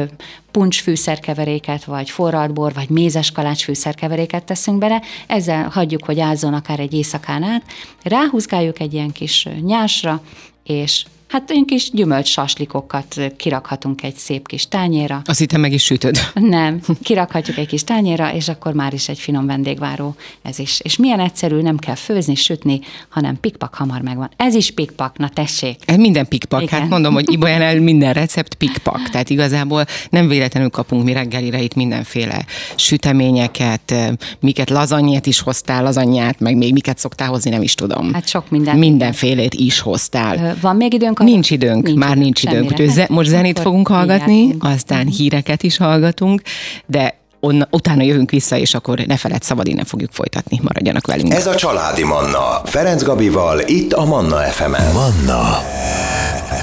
puncsfűszerkeveréket, 0.51 1.85
vagy 1.85 2.11
forradbor, 2.11 2.73
vagy 2.73 2.89
mézes 2.89 3.33
kalács 3.33 3.65
fűszerkeveréket 3.65 4.45
teszünk 4.45 4.79
bele, 4.79 5.03
ezzel 5.27 5.69
hagyjuk, 5.69 6.05
hogy 6.05 6.21
ázzon 6.21 6.55
akár 6.55 6.81
egy 6.81 6.95
éjszakán 6.95 7.43
át, 7.43 7.63
ráhúzgáljuk 8.03 8.81
egy 8.81 8.95
ilyen 8.95 9.13
kis 9.13 9.49
nyásra, 9.61 10.23
és 10.65 11.05
Hát 11.31 11.51
olyan 11.51 11.65
kis 11.65 11.91
gyümölcs 11.91 12.29
saslikokat 12.29 13.17
kirakhatunk 13.37 14.03
egy 14.03 14.15
szép 14.15 14.47
kis 14.47 14.69
tányéra. 14.69 15.23
Azt 15.25 15.39
hittem 15.39 15.61
meg 15.61 15.73
is 15.73 15.85
sütöd. 15.85 16.17
Nem, 16.35 16.81
kirakhatjuk 17.03 17.57
egy 17.57 17.67
kis 17.67 17.85
tányéra, 17.85 18.35
és 18.35 18.49
akkor 18.49 18.73
már 18.73 18.93
is 18.93 19.09
egy 19.09 19.19
finom 19.19 19.47
vendégváró 19.47 20.15
ez 20.43 20.59
is. 20.59 20.81
És 20.83 20.97
milyen 20.97 21.21
egyszerű, 21.21 21.61
nem 21.61 21.77
kell 21.77 21.95
főzni, 21.95 22.35
sütni, 22.35 22.81
hanem 23.09 23.41
pikpak 23.41 23.75
hamar 23.75 24.01
megvan. 24.01 24.31
Ez 24.37 24.55
is 24.55 24.71
pikpak, 24.71 25.19
na 25.19 25.29
tessék. 25.29 25.77
Ez 25.85 25.97
minden 25.97 26.29
pikpak, 26.29 26.63
Igen. 26.63 26.81
hát 26.81 26.89
mondom, 26.89 27.15
hogy 27.15 27.39
el 27.41 27.81
minden 27.81 28.13
recept 28.13 28.55
pikpak. 28.55 29.09
Tehát 29.11 29.31
igazából 29.31 29.85
nem 30.11 30.29
véletlenül 30.29 30.71
kapunk 30.71 31.05
mi 31.05 31.13
reggelire 31.13 31.63
itt 31.63 31.75
mindenféle 31.75 32.45
süteményeket, 32.77 33.95
miket 34.41 34.71
lazanyét 34.71 35.27
is 35.27 35.41
hoztál, 35.41 35.83
lazanyát, 35.83 36.41
meg 36.41 36.57
még 36.57 36.73
miket 36.73 36.99
szoktál 36.99 37.29
hozni, 37.29 37.51
nem 37.51 37.63
is 37.63 37.75
tudom. 37.75 38.13
Hát 38.13 38.29
sok 38.29 38.51
minden. 38.51 38.79
Mindenfélét 38.79 39.55
is 39.55 39.81
hoztál. 39.81 40.57
Van 40.61 40.77
még 40.77 40.93
időnk 40.93 41.19
akkor 41.21 41.33
nincs 41.33 41.51
időnk, 41.51 41.85
nincs 41.85 41.99
már 41.99 42.17
nincs 42.17 42.43
időnk. 42.43 42.71
Úgyhogy 42.71 42.89
ze- 42.89 43.09
most 43.09 43.29
zenét 43.29 43.59
fogunk 43.59 43.89
hallgatni, 43.89 44.55
aztán 44.59 45.07
híreket 45.07 45.63
is 45.63 45.77
hallgatunk, 45.77 46.43
de 46.87 47.20
onna, 47.41 47.69
utána 47.71 48.03
jövünk 48.03 48.31
vissza, 48.31 48.57
és 48.57 48.75
akkor 48.75 48.99
ne 48.99 49.17
feled 49.17 49.43
szabad, 49.43 49.69
innen 49.69 49.85
fogjuk 49.85 50.11
folytatni. 50.13 50.61
Maradjanak 50.63 51.07
velünk. 51.07 51.33
Ez 51.33 51.47
a 51.47 51.55
Családi 51.55 52.05
Manna. 52.05 52.61
Ferenc 52.65 53.03
Gabival, 53.03 53.61
itt 53.67 53.93
a 53.93 54.05
Manna 54.05 54.37
FM-en. 54.37 54.93
Manna 54.93 55.63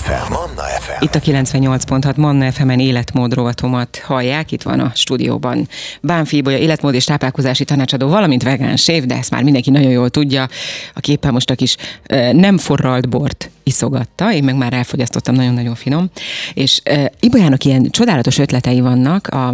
FM. 0.07 0.31
Manna 0.31 0.61
FM. 0.79 1.03
Itt 1.03 1.15
a 1.15 1.19
98.6 1.19 2.15
Manna 2.15 2.51
FM-en 2.51 2.79
életmód 2.79 3.33
rovatomat 3.33 4.01
hallják. 4.05 4.51
Itt 4.51 4.61
van 4.61 4.79
a 4.79 4.91
stúdióban 4.95 5.67
Bánfi 6.01 6.37
Ibolya, 6.37 6.57
életmód 6.57 6.93
és 6.93 7.03
táplálkozási 7.03 7.65
tanácsadó, 7.65 8.07
valamint 8.07 8.43
vegán 8.43 8.75
sév, 8.75 9.05
de 9.05 9.15
ezt 9.15 9.31
már 9.31 9.43
mindenki 9.43 9.69
nagyon 9.69 9.91
jól 9.91 10.09
tudja. 10.09 10.47
A 10.93 10.99
képen 10.99 11.33
most 11.33 11.49
a 11.49 11.55
kis 11.55 11.75
nem 12.31 12.57
forralt 12.57 13.09
bort 13.09 13.49
iszogatta, 13.63 14.33
én 14.33 14.43
meg 14.43 14.55
már 14.55 14.73
elfogyasztottam, 14.73 15.35
nagyon-nagyon 15.35 15.75
finom. 15.75 16.09
És 16.53 16.81
uh, 16.89 17.05
Ibolyának 17.19 17.63
ilyen 17.63 17.89
csodálatos 17.89 18.37
ötletei 18.37 18.79
vannak, 18.79 19.27
a, 19.27 19.53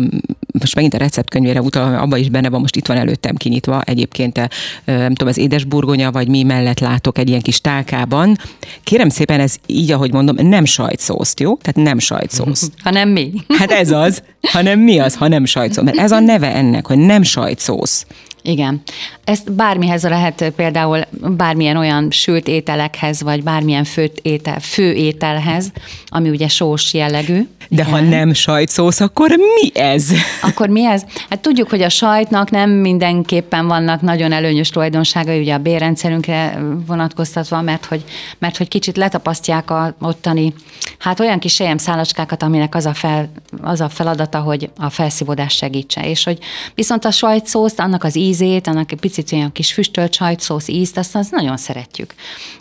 most 0.60 0.76
megint 0.76 0.94
a 0.94 0.98
receptkönyvére 0.98 1.62
utal, 1.62 1.98
abban 1.98 2.20
is 2.20 2.30
benne 2.30 2.50
van, 2.50 2.60
most 2.62 2.76
itt 2.76 2.88
van 2.88 2.98
előttem 2.98 3.36
kinyitva, 3.36 3.82
egyébként 3.82 4.38
uh, 4.38 4.46
nem 4.86 5.14
tudom, 5.14 5.28
az 5.28 5.38
édesburgonya, 5.38 6.12
vagy 6.12 6.28
mi 6.28 6.44
mellett 6.44 6.80
látok 6.80 7.18
egy 7.18 7.30
ilyen 7.30 7.42
kis 7.42 7.62
tálkában. 7.62 8.38
Kérem 8.84 9.10
szépen, 9.10 9.40
ez 9.40 9.56
így, 9.66 9.92
ahogy 9.92 10.14
mondom, 10.14 10.48
nem 10.48 10.66
sajtszószt, 10.66 11.40
jó? 11.40 11.58
Tehát 11.58 11.90
nem 11.90 12.00
sajtszósz. 12.00 12.70
Hanem 12.84 13.10
mi? 13.10 13.32
Hát 13.48 13.72
ez 13.72 13.92
az, 13.92 14.24
hanem 14.42 14.80
mi 14.80 15.00
az, 15.00 15.16
ha 15.16 15.28
nem 15.28 15.46
sajtszósz? 15.46 15.84
Mert 15.84 15.98
ez 15.98 16.12
a 16.12 16.20
neve 16.20 16.56
ennek, 16.56 16.88
hogy 16.88 16.98
nem 16.98 17.24
sajtszósz. 17.24 18.06
Igen. 18.46 18.82
Ezt 19.24 19.52
bármihez 19.52 20.04
lehet 20.04 20.54
például 20.56 21.02
bármilyen 21.12 21.78
olyan 21.78 22.12
sült 22.12 22.48
ételekhez, 22.48 23.22
vagy 23.22 23.44
bármilyen 23.44 23.84
fő, 23.84 24.12
étel, 24.22 24.60
fő 24.60 24.94
ételhez, 24.94 25.72
ami 26.08 26.30
ugye 26.30 26.48
sós 26.48 26.94
jellegű. 26.94 27.48
De 27.70 27.82
Igen. 27.82 27.86
ha 27.86 28.00
nem 28.00 28.34
sajtszósz, 28.34 29.00
akkor 29.00 29.30
mi 29.30 29.80
ez? 29.80 30.08
Akkor 30.42 30.68
mi 30.68 30.86
ez? 30.86 31.04
Hát 31.30 31.40
tudjuk, 31.40 31.70
hogy 31.70 31.82
a 31.82 31.90
sajtnak 31.90 32.50
nem 32.50 32.70
mindenképpen 32.70 33.68
vannak 33.68 34.02
nagyon 34.02 34.32
előnyös 34.32 34.70
tulajdonságai, 34.70 35.40
ugye 35.40 35.54
a 35.54 35.58
bérrendszerünkre 35.58 36.60
vonatkoztatva, 36.88 37.62
mert 37.62 37.86
hogy, 37.86 38.04
mert 38.40 38.58
hogy 38.58 38.68
kicsit 38.68 38.98
letapasztják 38.98 39.72
a 39.72 39.96
ottani, 40.02 40.54
hát 41.04 41.20
olyan 41.20 41.40
kis 41.40 41.62
szálacskákat, 41.76 42.44
aminek 42.44 42.76
az 42.76 42.86
a, 42.86 42.94
fel, 42.94 43.32
az 43.62 43.82
a 43.82 43.90
feladata, 43.90 44.40
hogy 44.40 44.70
a 44.78 44.90
felszívódás 44.90 45.54
segítse. 45.54 46.10
És 46.10 46.24
hogy 46.24 46.38
viszont 46.76 47.06
a 47.06 47.12
sajtszószt, 47.12 47.80
annak 47.80 48.04
az 48.04 48.16
íz 48.16 48.34
ízét, 48.34 48.68
annak 48.68 48.92
egy 48.92 49.00
picit 49.00 49.32
olyan 49.32 49.52
kis 49.52 49.74
füstölt 49.74 50.14
sajtszósz 50.14 50.68
ízt, 50.68 50.98
azt, 50.98 51.16
azt 51.16 51.32
nagyon 51.32 51.58
szeretjük. 51.58 52.14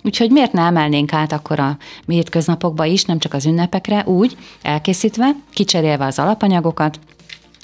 Úgyhogy 0.05 0.31
miért 0.31 0.53
ne 0.53 0.63
emelnénk 0.63 1.13
át 1.13 1.33
akkor 1.33 1.61
a 1.61 1.77
mi 2.05 2.15
hétköznapokba 2.15 2.85
is, 2.85 3.05
nem 3.05 3.19
csak 3.19 3.35
az 3.35 3.47
ünnepekre, 3.47 4.05
úgy 4.05 4.37
elkészítve, 4.63 5.31
kicserélve 5.53 6.05
az 6.05 6.19
alapanyagokat, 6.19 6.99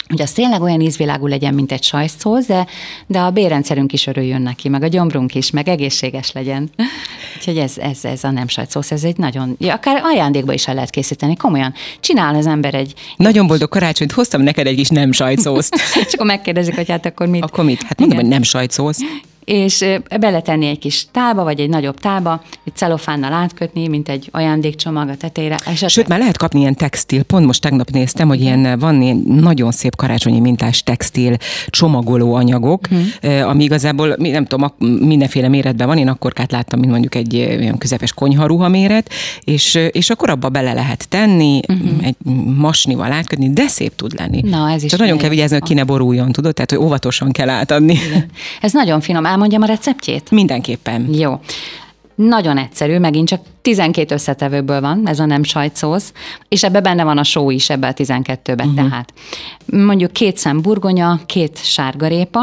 hogy 0.09 0.21
az 0.21 0.31
tényleg 0.31 0.61
olyan 0.61 0.81
ízvilágú 0.81 1.27
legyen, 1.27 1.53
mint 1.53 1.71
egy 1.71 1.83
sajtszósz, 1.83 2.45
de, 2.45 2.67
de 3.07 3.19
a 3.19 3.29
bérrendszerünk 3.29 3.93
is 3.93 4.07
örüljön 4.07 4.41
neki, 4.41 4.69
meg 4.69 4.83
a 4.83 4.87
gyomrunk 4.87 5.35
is, 5.35 5.51
meg 5.51 5.67
egészséges 5.67 6.31
legyen. 6.31 6.69
Úgyhogy 7.37 7.57
ez, 7.57 7.77
ez, 7.77 8.05
ez 8.05 8.23
a 8.23 8.31
nem 8.31 8.47
sajtszósz, 8.47 8.91
ez 8.91 9.03
egy 9.03 9.17
nagyon, 9.17 9.55
ja, 9.59 9.73
akár 9.73 10.01
ajándékba 10.03 10.53
is 10.53 10.67
el 10.67 10.73
lehet 10.73 10.89
készíteni, 10.89 11.35
komolyan. 11.35 11.73
Csinál 11.99 12.35
az 12.35 12.47
ember 12.47 12.73
egy... 12.73 12.93
Nagyon 13.15 13.47
boldog 13.47 13.69
karácsonyt, 13.69 14.11
hoztam 14.11 14.41
neked 14.41 14.67
egy 14.67 14.75
kis 14.75 14.89
nem 14.89 15.11
sajtszószt. 15.11 15.75
És 16.07 16.13
akkor 16.13 16.25
megkérdezik, 16.25 16.75
hogy 16.75 16.89
hát 16.89 17.05
akkor 17.05 17.27
mit? 17.27 17.43
Akkor 17.43 17.63
mit? 17.63 17.81
Hát 17.81 17.99
mondom, 17.99 18.17
hogy 18.17 18.27
nem 18.27 18.43
sajtszósz 18.43 18.99
és 19.49 19.85
beletenni 20.19 20.67
egy 20.67 20.79
kis 20.79 21.07
tába, 21.11 21.43
vagy 21.43 21.59
egy 21.59 21.69
nagyobb 21.69 21.99
tába, 21.99 22.41
egy 22.65 22.75
celofánnal 22.75 23.33
átkötni, 23.33 23.87
mint 23.87 24.09
egy 24.09 24.29
ajándékcsomag 24.31 25.09
a 25.09 25.15
tetejére. 25.15 25.55
Esetleg... 25.55 25.89
Sőt, 25.89 26.07
már 26.07 26.19
lehet 26.19 26.37
kapni 26.37 26.59
ilyen 26.59 26.75
textil, 26.75 27.23
pont 27.23 27.45
most 27.45 27.61
tegnap 27.61 27.89
néztem, 27.89 28.27
hogy 28.27 28.41
ilyen, 28.41 28.79
van 28.79 29.01
ilyen 29.01 29.23
nagyon 29.25 29.71
szép 29.71 29.95
karácsonyi 29.95 30.39
mintás 30.39 30.83
textil 30.83 31.37
csomagoló 31.67 32.33
anyagok, 32.33 32.87
uh-huh. 32.91 33.49
ami 33.49 33.63
igazából, 33.63 34.15
nem 34.17 34.45
tudom, 34.45 34.73
mindenféle 34.99 35.47
méretben 35.47 35.87
van, 35.87 35.97
én 35.97 36.07
akkorkát 36.07 36.51
láttam, 36.51 36.79
mint 36.79 36.91
mondjuk 36.91 37.15
egy 37.15 37.35
olyan 37.59 37.77
közepes 37.77 38.13
konyharuha 38.13 38.67
méret, 38.67 39.09
és, 39.43 39.79
és 39.91 40.09
akkor 40.09 40.29
abba 40.29 40.49
bele 40.49 40.73
lehet 40.73 41.07
tenni, 41.09 41.59
uh-huh. 41.67 41.89
egy 42.01 42.15
masnival 42.55 43.11
átkötni, 43.11 43.49
de 43.49 43.67
szép 43.67 43.95
tud 43.95 44.13
lenni. 44.17 44.41
Na, 44.41 44.71
ez 44.71 44.83
is 44.83 44.89
Csak 44.89 44.99
nagyon 44.99 45.17
kell 45.17 45.29
vigyázni, 45.29 45.57
hogy 45.59 45.67
ki 45.67 45.73
ne 45.73 45.83
boruljon, 45.83 46.31
tudod? 46.31 46.53
Tehát, 46.53 46.69
hogy 46.69 46.79
óvatosan 46.79 47.31
kell 47.31 47.49
átadni. 47.49 47.93
Igen. 48.07 48.25
Ez 48.61 48.73
nagyon 48.73 49.01
finom 49.01 49.25
elmondjam 49.41 49.61
a 49.61 49.65
receptjét? 49.65 50.31
Mindenképpen. 50.31 51.13
Jó. 51.13 51.39
Nagyon 52.15 52.57
egyszerű, 52.57 52.97
megint 52.97 53.27
csak 53.27 53.41
12 53.61 54.13
összetevőből 54.13 54.81
van, 54.81 55.07
ez 55.07 55.19
a 55.19 55.25
nem 55.25 55.43
sajtszósz, 55.43 56.13
és 56.47 56.63
ebbe 56.63 56.81
benne 56.81 57.03
van 57.03 57.17
a 57.17 57.23
só 57.23 57.49
is, 57.49 57.69
ebbe 57.69 57.87
a 57.87 57.93
12-ben. 57.93 58.67
Uh-huh. 58.67 58.73
Mhm. 58.73 58.89
Tehát 58.89 59.13
mondjuk 59.65 60.11
két 60.11 60.37
szem 60.37 60.61
burgonya, 60.61 61.19
két 61.25 61.63
sárgarépa, 61.63 62.41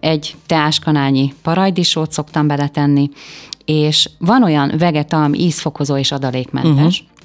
egy 0.00 0.34
teáskanálnyi 0.46 1.34
parajdisót 1.42 2.12
szoktam 2.12 2.46
beletenni, 2.46 3.10
és 3.64 4.08
van 4.18 4.42
olyan 4.42 4.72
vegeta, 4.78 5.22
ami 5.24 5.38
ízfokozó 5.38 5.96
és 5.96 6.12
adalékmentes, 6.12 7.00
uh-huh 7.00 7.16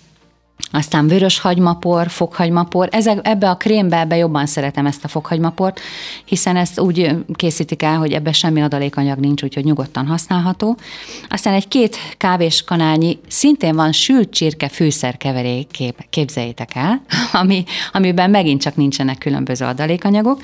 aztán 0.72 1.08
vörös 1.08 1.40
hagymapor, 1.40 2.10
fokhagymapor. 2.10 2.88
Ezek, 2.92 3.20
ebbe 3.24 3.50
a 3.50 3.56
krémbe 3.56 4.00
ebbe 4.00 4.18
jobban 4.18 4.46
szeretem 4.46 4.86
ezt 4.86 5.04
a 5.04 5.08
fokhagymaport, 5.08 5.80
hiszen 6.26 6.56
ezt 6.56 6.80
úgy 6.80 7.16
készítik 7.34 7.84
el, 7.84 7.98
hogy 7.98 8.12
ebbe 8.12 8.32
semmi 8.32 8.62
adalékanyag 8.62 9.18
nincs, 9.18 9.44
úgyhogy 9.44 9.64
nyugodtan 9.64 10.08
használható. 10.08 10.78
Aztán 11.30 11.54
egy 11.54 11.68
két 11.68 11.98
kávés 12.18 12.64
kanálnyi, 12.64 13.20
szintén 13.28 13.76
van 13.76 13.92
sült 13.92 14.30
csirke 14.30 14.70
fűszerkeverék, 14.70 15.68
kép, 15.72 16.06
képzeljétek 16.10 16.76
el, 16.76 17.02
ami, 17.42 17.64
amiben 17.92 18.30
megint 18.30 18.62
csak 18.62 18.76
nincsenek 18.76 19.18
különböző 19.18 19.66
adalékanyagok. 19.66 20.42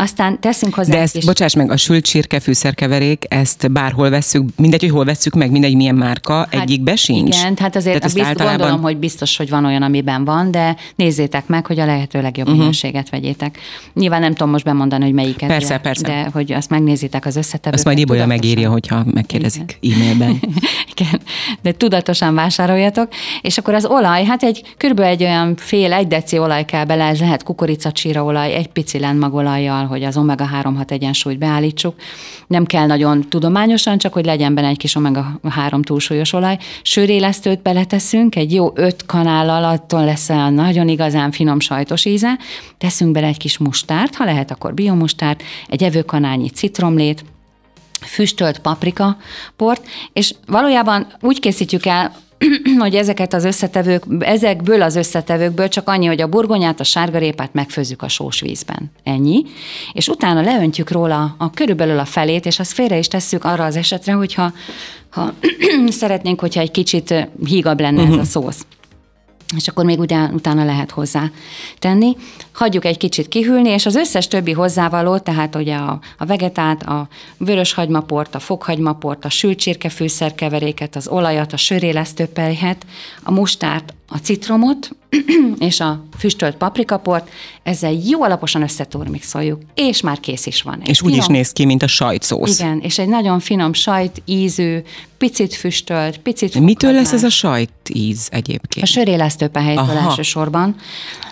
Aztán 0.00 0.40
teszünk 0.40 0.74
hozzá 0.74 0.92
De 0.92 0.98
ezt, 0.98 1.16
is. 1.16 1.24
bocsáss 1.24 1.54
meg, 1.54 1.70
a 1.70 1.76
sült 1.76 2.04
csirke 2.04 2.40
fűszerkeverék, 2.40 3.24
ezt 3.28 3.72
bárhol 3.72 4.10
veszük, 4.10 4.48
mindegy, 4.56 4.80
hogy 4.80 4.90
hol 4.90 5.04
veszük 5.04 5.34
meg, 5.34 5.50
mindegy, 5.50 5.76
milyen 5.76 5.94
márka, 5.94 6.34
hát 6.34 6.54
egyikbe 6.54 6.96
sincs. 6.96 7.36
Igen, 7.36 7.56
hát 7.58 7.76
azért 7.76 7.98
tehát 7.98 8.14
bizt, 8.14 8.26
általában... 8.26 8.58
gondolom, 8.58 8.82
hogy 8.82 8.96
biztos, 8.96 9.36
hogy 9.36 9.48
van 9.48 9.64
olyan, 9.64 9.82
amiben 9.82 10.24
van, 10.24 10.50
de 10.50 10.76
nézzétek 10.96 11.46
meg, 11.46 11.66
hogy 11.66 11.78
a 11.78 11.84
lehető 11.84 12.22
legjobb 12.22 12.46
uh-huh. 12.46 12.60
minőséget 12.60 13.10
vegyétek. 13.10 13.58
Nyilván 13.94 14.20
nem 14.20 14.30
tudom 14.30 14.50
most 14.50 14.64
bemondani, 14.64 15.04
hogy 15.04 15.12
melyiket. 15.12 15.48
Persze, 15.48 15.74
de, 15.74 15.78
persze. 15.78 16.06
De 16.06 16.28
hogy 16.32 16.52
azt 16.52 16.70
megnézitek 16.70 17.26
az 17.26 17.36
összetevőket. 17.36 17.74
Azt 17.74 17.84
majd 17.84 17.98
Ibolya 17.98 18.26
megírja, 18.26 18.70
hogyha 18.70 19.04
megkérdezik 19.04 19.76
Igen. 19.80 20.00
e-mailben. 20.00 20.40
Igen, 20.96 21.20
de 21.62 21.72
tudatosan 21.72 22.34
vásároljatok. 22.34 23.08
És 23.42 23.58
akkor 23.58 23.74
az 23.74 23.84
olaj, 23.84 24.24
hát 24.24 24.42
egy 24.42 24.62
körülbelül 24.76 25.10
egy 25.10 25.22
olyan 25.22 25.56
fél, 25.56 25.92
egy 25.92 26.06
deci 26.06 26.38
olaj 26.38 26.64
kell 26.64 26.84
bele, 26.84 27.04
ez 27.04 27.18
lehet 27.20 27.42
olaj, 28.16 28.54
egy 28.54 28.68
pici 28.68 28.98
lentmagolajjal, 28.98 29.86
hogy 29.88 30.02
az 30.02 30.16
omega-3-6 30.16 30.90
egyensúlyt 30.90 31.38
beállítsuk. 31.38 31.94
Nem 32.46 32.64
kell 32.64 32.86
nagyon 32.86 33.28
tudományosan, 33.28 33.98
csak 33.98 34.12
hogy 34.12 34.24
legyen 34.24 34.54
benne 34.54 34.68
egy 34.68 34.76
kis 34.76 34.96
omega-3 34.98 35.82
túlsúlyos 35.84 36.32
olaj. 36.32 36.58
Sörélesztőt 36.82 37.62
beleteszünk, 37.62 38.36
egy 38.36 38.52
jó 38.52 38.70
öt 38.74 39.06
kanállal, 39.06 39.64
attól 39.64 40.04
lesz 40.04 40.28
a 40.28 40.50
nagyon 40.50 40.88
igazán 40.88 41.30
finom 41.30 41.60
sajtos 41.60 42.04
íze. 42.04 42.38
Teszünk 42.78 43.12
bele 43.12 43.26
egy 43.26 43.36
kis 43.36 43.58
mustárt, 43.58 44.14
ha 44.14 44.24
lehet, 44.24 44.50
akkor 44.50 44.74
biomustárt, 44.74 45.42
egy 45.68 45.82
evőkanálnyi 45.82 46.48
citromlét, 46.48 47.24
füstölt 48.00 48.58
paprika 48.58 49.16
port, 49.56 49.86
és 50.12 50.34
valójában 50.46 51.06
úgy 51.20 51.40
készítjük 51.40 51.86
el, 51.86 52.12
hogy 52.78 52.94
ezeket 52.94 53.34
az 53.34 53.44
összetevők, 53.44 54.04
ezekből 54.18 54.82
az 54.82 54.96
összetevőkből 54.96 55.68
csak 55.68 55.88
annyi, 55.88 56.06
hogy 56.06 56.20
a 56.20 56.26
burgonyát, 56.26 56.80
a 56.80 56.84
sárgarépát 56.84 57.52
megfőzzük 57.52 58.02
a 58.02 58.08
sós 58.08 58.40
vízben. 58.40 58.90
Ennyi. 59.02 59.44
És 59.92 60.08
utána 60.08 60.40
leöntjük 60.40 60.90
róla 60.90 61.34
a 61.38 61.50
körülbelül 61.50 61.98
a 61.98 62.04
felét, 62.04 62.46
és 62.46 62.58
azt 62.58 62.72
félre 62.72 62.98
is 62.98 63.08
tesszük 63.08 63.44
arra 63.44 63.64
az 63.64 63.76
esetre, 63.76 64.12
hogyha 64.12 64.52
ha 65.10 65.32
szeretnénk, 65.88 66.40
hogyha 66.40 66.60
egy 66.60 66.70
kicsit 66.70 67.28
hígabb 67.44 67.80
lenne 67.80 68.02
uh-huh. 68.02 68.08
ez 68.08 68.14
a 68.14 68.38
mhm. 68.38 68.44
szósz 68.44 68.66
és 69.56 69.68
akkor 69.68 69.84
még 69.84 69.98
utána, 69.98 70.32
utána 70.32 70.64
lehet 70.64 70.90
hozzá 70.90 71.30
tenni. 71.78 72.16
Hagyjuk 72.58 72.84
egy 72.84 72.96
kicsit 72.96 73.28
kihűlni, 73.28 73.68
és 73.68 73.86
az 73.86 73.94
összes 73.94 74.26
többi 74.26 74.52
hozzávaló, 74.52 75.18
tehát 75.18 75.54
ugye 75.54 75.74
a, 75.74 76.00
a 76.18 76.24
vegetát, 76.24 76.82
a 76.82 77.08
vörös 77.36 77.72
hagymaport, 77.72 78.34
a 78.34 78.38
fokhagymaport, 78.38 79.24
a 79.24 79.28
sült 79.28 79.58
csirkefűszerkeveréket, 79.58 80.96
az 80.96 81.08
olajat, 81.08 81.52
a 81.52 81.56
sörélesztőpelyhet, 81.56 82.86
a 83.22 83.30
mustárt, 83.30 83.94
a 84.08 84.16
citromot 84.16 84.90
és 85.58 85.80
a 85.80 86.04
füstölt 86.18 86.56
paprikaport, 86.56 87.30
ezzel 87.62 87.92
jó 87.92 88.22
alaposan 88.22 88.62
összeturmixoljuk, 88.62 89.60
és 89.74 90.00
már 90.00 90.20
kész 90.20 90.46
is 90.46 90.62
van. 90.62 90.80
Egy 90.80 90.88
és 90.88 90.98
finom, 90.98 91.12
úgy 91.12 91.18
is 91.18 91.26
néz 91.26 91.52
ki, 91.52 91.64
mint 91.64 91.82
a 91.82 91.86
sajtszósz. 91.86 92.58
Igen, 92.58 92.80
és 92.80 92.98
egy 92.98 93.08
nagyon 93.08 93.40
finom 93.40 93.72
sajt 93.72 94.22
ízű, 94.24 94.78
picit 95.18 95.54
füstölt, 95.54 96.18
picit 96.18 96.60
Mitől 96.60 96.92
lesz 96.92 97.12
ez 97.12 97.24
a 97.24 97.30
sajt 97.30 97.70
íz 97.92 98.28
egyébként? 98.30 98.84
A 98.84 98.88
sörélesztőpehelytől 98.88 99.96
elsősorban. 99.96 100.76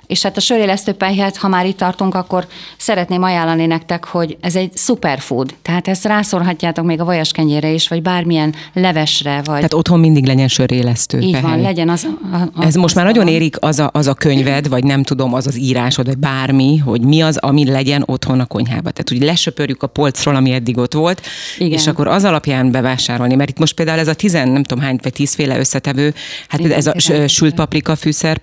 És 0.07 0.23
hát 0.23 0.37
a 0.37 0.41
sörélesztőpelyhet, 0.41 1.37
ha 1.37 1.49
már 1.49 1.67
itt 1.67 1.77
tartunk, 1.77 2.15
akkor 2.15 2.47
szeretném 2.77 3.23
ajánlani 3.23 3.67
nektek, 3.67 4.05
hogy 4.05 4.37
ez 4.41 4.57
egy 4.57 4.71
superfood. 4.75 5.55
Tehát 5.63 5.89
ezt 5.89 6.05
rászorhatjátok 6.05 6.85
még 6.85 7.01
a 7.01 7.05
vajaskenyére 7.05 7.71
is, 7.71 7.89
vagy 7.89 8.03
bármilyen 8.03 8.55
levesre. 8.73 9.35
Vagy... 9.35 9.55
Tehát 9.55 9.75
otthon 9.75 10.01
mindig 10.01 10.27
legyen 10.27 10.49
sörélesztő. 10.49 11.19
Így 11.19 11.41
van, 11.41 11.61
legyen 11.61 11.89
az. 11.89 12.07
A, 12.33 12.37
a, 12.37 12.65
ez 12.65 12.75
most 12.75 12.95
már 12.95 13.05
nagyon 13.05 13.29
érik 13.29 13.57
az 13.61 13.79
a, 13.79 13.91
az 13.93 14.07
a 14.07 14.15
könyved, 14.15 14.69
vagy 14.69 14.85
nem 14.85 15.03
tudom, 15.03 15.35
az 15.35 15.47
az 15.47 15.59
írásod, 15.59 16.07
vagy 16.07 16.19
bármi, 16.19 16.77
hogy 16.77 17.01
mi 17.01 17.23
az, 17.23 17.37
ami 17.37 17.71
legyen 17.71 18.03
otthon 18.07 18.41
a 18.41 18.47
konyhába. 18.47 18.91
Tehát, 18.91 19.09
hogy 19.09 19.23
lesöpörjük 19.23 19.83
a 19.83 19.87
polcról, 19.87 20.35
ami 20.35 20.53
eddig 20.53 20.79
ott 20.79 20.93
volt, 20.93 21.21
Igen. 21.59 21.79
és 21.79 21.87
akkor 21.87 22.09
az 22.09 22.25
alapján 22.25 22.71
bevásárolni. 22.71 23.35
Mert 23.35 23.51
itt 23.51 23.59
most 23.59 23.75
például 23.75 23.99
ez 23.99 24.09
a 24.09 24.15
tizen, 24.15 24.49
nem 24.49 24.63
tudom 24.63 24.85
hány, 24.85 24.99
vagy 25.03 25.13
tízféle 25.13 25.59
összetevő, 25.59 26.15
hát 26.49 26.61
Igen, 26.61 26.73
ez 26.73 26.87
a 26.87 27.29
sült 27.29 27.55
paprika 27.55 27.97
fűszer, 27.97 28.41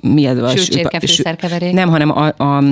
mi 0.00 0.26
az? 0.26 0.60
Sült 0.60 0.96
fűszerkeverék. 0.98 1.72
Nem, 1.72 1.88
hanem 1.88 2.10
a, 2.10 2.26
a 2.26 2.62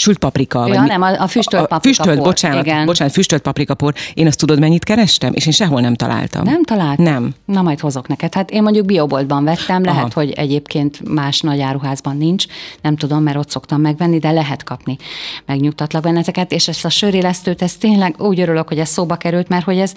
sült 0.00 0.18
paprika. 0.18 0.66
Ja, 0.66 0.74
vagy 0.74 0.88
nem, 0.88 1.02
a, 1.02 1.20
a 1.20 1.26
füstölt 1.26 1.66
paprika. 1.66 1.94
Füstölt, 1.94 2.16
por. 2.16 2.26
bocsánat, 2.26 2.64
Igen. 2.64 2.86
bocsánat, 2.86 3.12
füstölt 3.12 3.42
paprikapor. 3.42 3.94
Én 4.14 4.26
azt 4.26 4.38
tudod, 4.38 4.58
mennyit 4.58 4.84
kerestem? 4.84 5.32
És 5.34 5.46
én 5.46 5.52
sehol 5.52 5.80
nem 5.80 5.94
találtam. 5.94 6.44
Nem 6.44 6.64
találtam? 6.64 7.04
Nem. 7.04 7.34
Na, 7.44 7.62
majd 7.62 7.80
hozok 7.80 8.08
neked. 8.08 8.34
Hát 8.34 8.50
én 8.50 8.62
mondjuk 8.62 8.86
bioboltban 8.86 9.44
vettem, 9.44 9.82
lehet, 9.82 10.00
Aha. 10.00 10.10
hogy 10.14 10.30
egyébként 10.30 11.08
más 11.08 11.40
nagy 11.40 11.60
áruházban 11.60 12.16
nincs, 12.16 12.44
nem 12.82 12.96
tudom, 12.96 13.22
mert 13.22 13.36
ott 13.36 13.50
szoktam 13.50 13.80
megvenni, 13.80 14.18
de 14.18 14.30
lehet 14.30 14.64
kapni. 14.64 14.96
Megnyugtatlak 15.46 16.02
benneteket, 16.02 16.52
és 16.52 16.68
ezt 16.68 16.84
a 16.84 16.88
sörélesztőt, 16.88 17.62
ez 17.62 17.76
tényleg 17.76 18.14
úgy 18.18 18.40
örülök, 18.40 18.68
hogy 18.68 18.78
ez 18.78 18.88
szóba 18.88 19.16
került, 19.16 19.48
mert 19.48 19.64
hogy 19.64 19.78
ez 19.78 19.92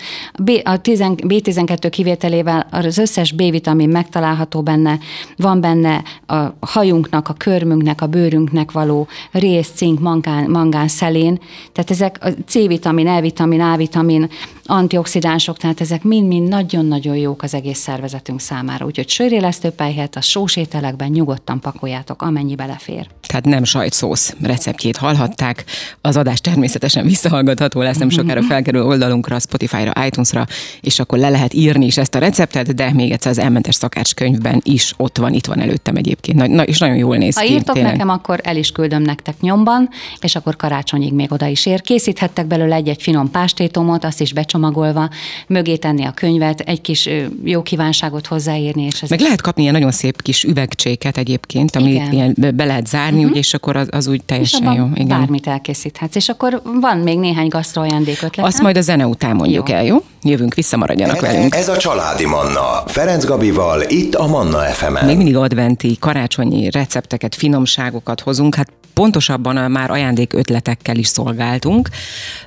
a 0.64 0.82
B12 0.82 1.88
kivételével 1.92 2.68
az 2.72 2.98
összes 2.98 3.32
B-vitamin 3.32 3.90
megtalálható 3.90 4.62
benne, 4.62 5.00
van 5.38 5.62
benne 5.62 6.04
a 6.26 6.36
hajunknak, 6.60 7.30
a 7.30 7.34
körmünknek, 7.34 8.02
a 8.02 8.08
bőrünknek 8.08 8.72
való 8.72 9.08
rész, 9.32 9.72
cink, 9.76 9.93
zink, 9.94 10.00
mangán, 10.00 10.50
mangán 10.50 10.88
szelén, 10.88 11.40
tehát 11.72 11.92
ezek 11.92 12.18
a 12.22 12.30
C-vitamin, 12.46 13.08
E-vitamin, 13.08 13.62
A-vitamin, 13.62 14.30
antioxidánsok, 14.66 15.58
tehát 15.58 15.82
ezek 15.82 16.04
mind-mind 16.04 16.48
nagyon-nagyon 16.48 17.16
jók 17.16 17.44
az 17.44 17.54
egész 17.54 17.80
szervezetünk 17.80 18.40
számára. 18.40 18.86
Úgyhogy 18.86 19.10
sörélesztőpelyhet 19.10 20.16
a 20.16 20.22
sós 20.22 20.56
ételekben 20.56 21.10
nyugodtan 21.10 21.60
pakoljátok, 21.60 22.22
amennyi 22.22 22.56
belefér. 22.56 23.08
Tehát 23.34 23.48
nem 23.48 23.64
sajtszósz 23.64 24.36
receptjét 24.42 24.98
hallhatták. 24.98 25.64
Az 26.02 26.18
adás 26.18 26.42
természetesen 26.42 27.06
visszahallgatható 27.06 27.82
lesz, 27.82 27.98
nem 27.98 28.10
sokára 28.10 28.42
felkerül 28.52 28.86
oldalunkra, 28.86 29.40
Spotify-ra, 29.40 30.06
iTunes-ra, 30.06 30.46
és 30.82 31.00
akkor 31.00 31.18
le 31.20 31.30
lehet 31.30 31.54
írni 31.54 31.86
is 31.86 31.98
ezt 31.98 32.16
a 32.16 32.20
receptet, 32.20 32.76
de 32.76 32.92
még 32.94 33.12
egyszer 33.12 33.32
az 33.32 33.38
elmentes 33.38 33.76
szakács 33.76 34.14
könyvben 34.14 34.62
is 34.64 34.94
ott 34.98 35.18
van, 35.18 35.34
itt 35.34 35.46
van 35.46 35.60
előttem 35.60 35.96
egyébként. 35.96 36.48
Na, 36.48 36.64
és 36.64 36.78
nagyon 36.78 36.96
jól 36.96 37.18
néz 37.18 37.36
ha 37.36 37.42
ki. 37.42 37.48
Ha 37.48 37.54
írtok 37.54 37.76
tényleg. 37.76 37.92
nekem, 37.92 38.10
akkor 38.10 38.40
el 38.44 38.56
is 38.56 38.72
küldöm 38.72 39.02
nektek 39.02 39.36
nyomban, 39.42 39.90
és 40.20 40.36
akkor 40.36 40.56
karácsonyig 40.56 41.14
még 41.14 41.32
oda 41.32 41.46
is 41.46 41.66
ér. 41.66 41.82
Készíthettek 41.82 42.46
belőle 42.46 42.76
egy-egy 42.76 43.02
finom 43.02 43.32
pástétomot, 43.32 44.04
azt 44.04 44.22
is 44.22 44.34
becsomagolva, 44.34 45.10
mögé 45.48 45.76
tenni 45.76 46.04
a 46.04 46.12
könyvet, 46.12 46.60
egy 46.60 46.82
kis 46.82 47.10
jó 47.44 47.62
kívánságot 47.62 48.28
hozzáírni. 48.28 48.84
És 48.84 49.02
ez 49.02 49.10
Meg 49.10 49.20
lehet 49.20 49.42
kapni 49.42 49.62
ilyen 49.62 49.74
nagyon 49.74 49.92
szép 49.92 50.22
kis 50.22 50.44
üvegcséket 50.44 51.18
egyébként, 51.18 51.76
amit 51.76 52.12
ilyen 52.12 52.36
be 52.56 52.66
lehet 52.66 52.88
zárni, 52.88 53.23
uh-huh. 53.24 53.38
úgy, 53.38 53.44
és 53.44 53.54
akkor 53.54 53.76
az, 53.76 53.88
az 53.92 54.08
úgy 54.08 54.24
teljesen 54.24 54.74
jó. 54.74 54.88
Igen. 54.94 55.08
Bármit 55.08 55.48
elkészíthetsz. 55.48 56.16
És 56.16 56.30
akkor 56.30 56.62
van 56.82 56.98
még 56.98 57.20
néhány 57.20 57.48
gasztroajándék 57.48 58.22
ötlet. 58.22 58.46
Azt 58.46 58.62
majd 58.62 58.78
a 58.78 58.82
zene 58.82 59.08
után 59.08 59.36
mondjuk 59.36 59.70
jó. 59.70 59.76
el, 59.76 59.84
jó? 59.84 60.04
Jövünk 60.22 60.54
vissza, 60.54 60.78
maradjanak 60.78 61.16
ez, 61.16 61.22
velünk. 61.22 61.56
Ez 61.56 61.68
a 61.68 61.78
Családi 61.78 62.26
Manna. 62.26 62.84
Ferenc 62.86 63.26
Gabival, 63.26 63.82
itt 63.88 64.16
a 64.16 64.28
Manna 64.28 64.58
fm 64.58 65.06
Még 65.06 65.18
mindig 65.18 65.36
adventi, 65.36 65.98
karácsonyi 66.00 66.70
recepteket, 66.70 67.36
finomságokat 67.36 68.22
hozunk. 68.22 68.56
Hát 68.56 68.72
pontosabban 68.94 69.72
már 69.72 69.92
ajándék 69.92 70.34
ötletekkel 70.34 70.96
is 70.98 71.08
szolgáltunk. 71.08 71.90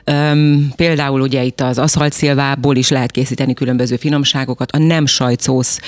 Üm, 0.05 0.73
például 0.77 1.21
ugye 1.21 1.43
itt 1.43 1.61
az 1.61 1.79
aszalt 1.79 2.12
szilvából 2.12 2.77
is 2.77 2.89
lehet 2.89 3.11
készíteni 3.11 3.55
különböző 3.55 3.97
finomságokat. 3.97 4.71
A 4.71 4.79
nem 4.79 5.07
sajtszósz 5.07 5.81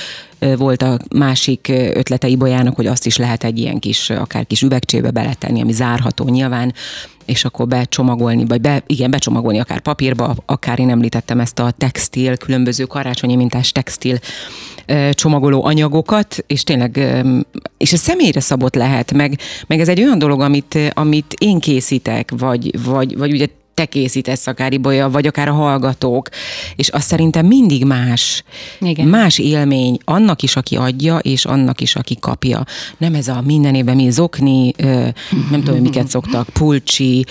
volt 0.56 0.82
a 0.82 0.98
másik 1.14 1.68
ötlete 1.68 2.28
Ibolyának, 2.28 2.76
hogy 2.76 2.86
azt 2.86 3.06
is 3.06 3.16
lehet 3.16 3.44
egy 3.44 3.58
ilyen 3.58 3.78
kis, 3.78 4.10
akár 4.10 4.46
kis 4.46 4.62
üvegcsébe 4.62 5.10
beletenni, 5.10 5.60
ami 5.60 5.72
zárható 5.72 6.28
nyilván 6.28 6.72
és 7.28 7.44
akkor 7.44 7.66
becsomagolni, 7.66 8.44
vagy 8.46 8.60
be, 8.60 8.82
igen, 8.86 9.10
becsomagolni 9.10 9.60
akár 9.60 9.80
papírba, 9.80 10.34
akár 10.46 10.78
én 10.78 10.90
említettem 10.90 11.40
ezt 11.40 11.58
a 11.58 11.70
textil, 11.70 12.36
különböző 12.36 12.84
karácsonyi 12.84 13.36
mintás 13.36 13.72
textil 13.72 14.18
csomagoló 15.10 15.64
anyagokat, 15.64 16.44
és 16.46 16.62
tényleg, 16.62 17.22
és 17.78 17.92
ez 17.92 18.00
személyre 18.00 18.40
szabott 18.40 18.74
lehet, 18.74 19.12
meg, 19.12 19.38
meg 19.66 19.80
ez 19.80 19.88
egy 19.88 20.00
olyan 20.00 20.18
dolog, 20.18 20.40
amit, 20.40 20.78
amit 20.94 21.34
én 21.38 21.58
készítek, 21.58 22.32
vagy, 22.38 22.84
vagy, 22.84 23.16
vagy 23.16 23.32
ugye 23.32 23.46
te 23.78 23.84
készítesz 23.84 24.46
akár 24.46 24.72
Ibolya, 24.72 25.10
vagy 25.10 25.26
akár 25.26 25.48
a 25.48 25.52
hallgatók, 25.52 26.28
és 26.76 26.88
azt 26.88 27.06
szerintem 27.06 27.46
mindig 27.46 27.84
más. 27.84 28.42
Igen. 28.80 29.06
Más 29.06 29.38
élmény 29.38 29.98
annak 30.04 30.42
is, 30.42 30.56
aki 30.56 30.76
adja, 30.76 31.18
és 31.18 31.44
annak 31.44 31.80
is, 31.80 31.96
aki 31.96 32.16
kapja. 32.20 32.64
Nem 32.96 33.14
ez 33.14 33.28
a 33.28 33.42
minden 33.44 33.74
évben 33.74 33.96
mi 33.96 34.10
zokni, 34.10 34.72
nem 35.50 35.62
tudom, 35.64 35.80
miket 35.80 36.08
szoktak, 36.08 36.48
pulcsi, 36.48 37.24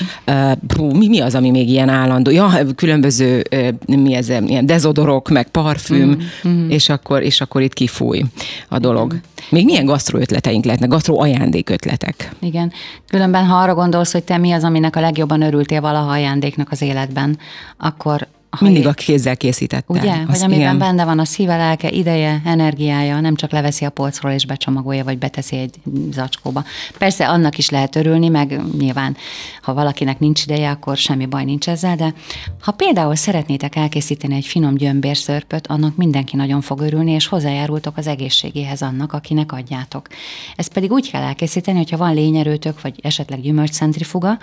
mi, 0.93 1.07
mi 1.07 1.19
az, 1.19 1.35
ami 1.35 1.49
még 1.49 1.69
ilyen 1.69 1.89
állandó? 1.89 2.31
Ja, 2.31 2.59
különböző, 2.75 3.43
mi 3.85 4.13
ez, 4.13 4.29
ilyen 4.29 4.65
dezodorok, 4.65 5.29
meg 5.29 5.47
parfüm, 5.47 6.17
mm, 6.47 6.49
mm. 6.49 6.69
és 6.69 6.89
akkor, 6.89 7.23
és 7.23 7.41
akkor 7.41 7.61
itt 7.61 7.73
kifúj 7.73 8.23
a 8.67 8.79
dolog. 8.79 9.19
Még 9.49 9.65
milyen 9.65 9.85
gasztro 9.85 10.19
ötleteink 10.19 10.65
lehetnek, 10.65 10.89
gasztro 10.89 11.21
ajándék 11.21 11.69
ötletek? 11.69 12.31
Igen. 12.39 12.71
Különben, 13.07 13.45
ha 13.45 13.55
arra 13.55 13.73
gondolsz, 13.73 14.11
hogy 14.11 14.23
te 14.23 14.37
mi 14.37 14.51
az, 14.51 14.63
aminek 14.63 14.95
a 14.95 14.99
legjobban 14.99 15.41
örültél 15.41 15.81
valaha 15.81 16.09
ajándéknak 16.11 16.71
az 16.71 16.81
életben, 16.81 17.37
akkor 17.77 18.27
Mindig 18.59 18.87
a 18.87 18.93
kézzel 18.93 19.37
készítette. 19.37 19.93
Ugye, 19.93 20.13
az, 20.27 20.41
hogy 20.41 20.43
amiben 20.43 20.59
igen. 20.59 20.77
benne 20.77 21.05
van 21.05 21.19
a 21.19 21.25
szíve, 21.25 21.57
lelke, 21.57 21.89
ideje, 21.89 22.41
energiája, 22.45 23.19
nem 23.19 23.35
csak 23.35 23.51
leveszi 23.51 23.85
a 23.85 23.89
polcról 23.89 24.31
és 24.31 24.45
becsomagolja, 24.45 25.03
vagy 25.03 25.17
beteszi 25.17 25.55
egy 25.55 25.75
zacskóba. 26.11 26.63
Persze 26.97 27.27
annak 27.27 27.57
is 27.57 27.69
lehet 27.69 27.95
örülni, 27.95 28.27
meg 28.27 28.61
nyilván, 28.77 29.17
ha 29.61 29.73
valakinek 29.73 30.19
nincs 30.19 30.43
ideje, 30.43 30.69
akkor 30.69 30.97
semmi 30.97 31.25
baj 31.25 31.43
nincs 31.43 31.69
ezzel, 31.69 31.95
de 31.95 32.13
ha 32.61 32.71
például 32.71 33.15
szeretnétek 33.15 33.75
elkészíteni 33.75 34.35
egy 34.35 34.45
finom 34.45 34.75
gyömbérszörpöt, 34.75 35.67
annak 35.67 35.95
mindenki 35.95 36.35
nagyon 36.35 36.61
fog 36.61 36.81
örülni, 36.81 37.11
és 37.11 37.27
hozzájárultok 37.27 37.97
az 37.97 38.07
egészségéhez 38.07 38.81
annak, 38.81 39.13
akinek 39.13 39.51
adjátok. 39.51 40.07
Ezt 40.55 40.73
pedig 40.73 40.91
úgy 40.91 41.11
kell 41.11 41.21
elkészíteni, 41.21 41.77
hogyha 41.77 41.97
van 41.97 42.13
lényerőtök, 42.13 42.81
vagy 42.81 42.99
esetleg 43.01 43.41
gyümölcscentrifuga, 43.41 44.37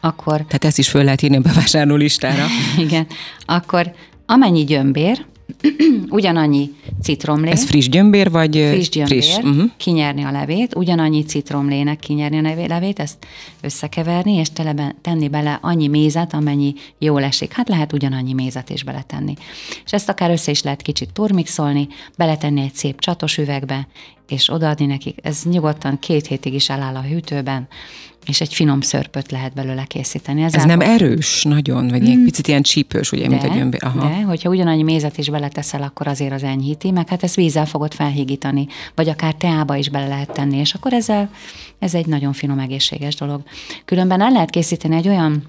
akkor... 0.00 0.36
Tehát 0.36 0.64
ezt 0.64 0.78
is 0.78 0.88
föl 0.88 1.04
lehet 1.04 1.22
írni 1.22 1.36
a 1.36 1.40
bevásárló 1.40 1.94
listára. 1.94 2.46
Igen 2.78 3.06
akkor 3.54 3.92
amennyi 4.26 4.64
gyömbér, 4.64 5.26
ugyanannyi 6.08 6.70
citromlé. 7.02 7.50
Ez 7.50 7.64
friss 7.64 7.88
gyömbér, 7.88 8.30
vagy 8.30 8.56
friss 8.56 8.88
gyömbér, 8.88 9.22
friss. 9.22 9.36
Uh-huh. 9.36 9.70
kinyerni 9.76 10.22
a 10.22 10.30
levét, 10.30 10.74
ugyanannyi 10.74 11.22
citromlének 11.22 11.98
kinyerni 11.98 12.38
a 12.38 12.66
levét, 12.66 12.98
ezt 12.98 13.26
összekeverni, 13.60 14.32
és 14.32 14.50
telebe, 14.50 14.94
tenni 15.00 15.28
bele 15.28 15.58
annyi 15.62 15.88
mézet, 15.88 16.34
amennyi 16.34 16.74
jól 16.98 17.22
esik. 17.22 17.52
Hát 17.52 17.68
lehet 17.68 17.92
ugyanannyi 17.92 18.32
mézet 18.32 18.70
is 18.70 18.84
beletenni. 18.84 19.34
És 19.84 19.92
ezt 19.92 20.08
akár 20.08 20.30
össze 20.30 20.50
is 20.50 20.62
lehet 20.62 20.82
kicsit 20.82 21.12
turmixolni, 21.12 21.88
beletenni 22.16 22.60
egy 22.60 22.74
szép 22.74 23.00
csatos 23.00 23.38
üvegbe, 23.38 23.88
és 24.28 24.50
odaadni 24.50 24.86
nekik. 24.86 25.18
Ez 25.22 25.42
nyugodtan 25.44 25.98
két 25.98 26.26
hétig 26.26 26.54
is 26.54 26.68
eláll 26.68 26.94
a 26.94 27.02
hűtőben, 27.02 27.68
és 28.26 28.40
egy 28.40 28.54
finom 28.54 28.80
szörpöt 28.80 29.30
lehet 29.30 29.52
belőle 29.54 29.84
készíteni. 29.84 30.42
Ez, 30.42 30.54
Ez 30.54 30.64
nem 30.64 30.80
erős 30.80 31.42
nagyon, 31.42 31.88
vagy 31.88 32.08
egy 32.08 32.16
mm. 32.16 32.24
picit 32.24 32.48
ilyen 32.48 32.62
csípős, 32.62 33.12
ugye, 33.12 33.22
de, 33.22 33.28
mint 33.28 33.42
a 33.42 33.54
gyömbér. 33.54 33.84
Aha. 33.84 34.08
De, 34.08 34.22
hogyha 34.22 34.48
ugyanannyi 34.48 34.82
mézet 34.82 35.18
is 35.18 35.30
beleteszel, 35.30 35.82
akkor 35.82 36.06
azért 36.06 36.32
az 36.32 36.42
enyhíti, 36.42 36.90
meg 36.90 37.08
hát 37.08 37.22
ezt 37.22 37.34
vízzel 37.34 37.66
fogod 37.66 37.94
felhígítani, 37.94 38.66
vagy 38.94 39.08
akár 39.08 39.34
teába 39.34 39.76
is 39.76 39.88
bele 39.88 40.08
lehet 40.08 40.32
tenni, 40.32 40.56
és 40.56 40.74
akkor 40.74 40.92
ezzel 40.92 41.30
ez 41.78 41.94
egy 41.94 42.06
nagyon 42.06 42.32
finom, 42.32 42.58
egészséges 42.58 43.14
dolog. 43.14 43.42
Különben 43.84 44.20
el 44.20 44.30
lehet 44.30 44.50
készíteni 44.50 44.96
egy 44.96 45.08
olyan 45.08 45.44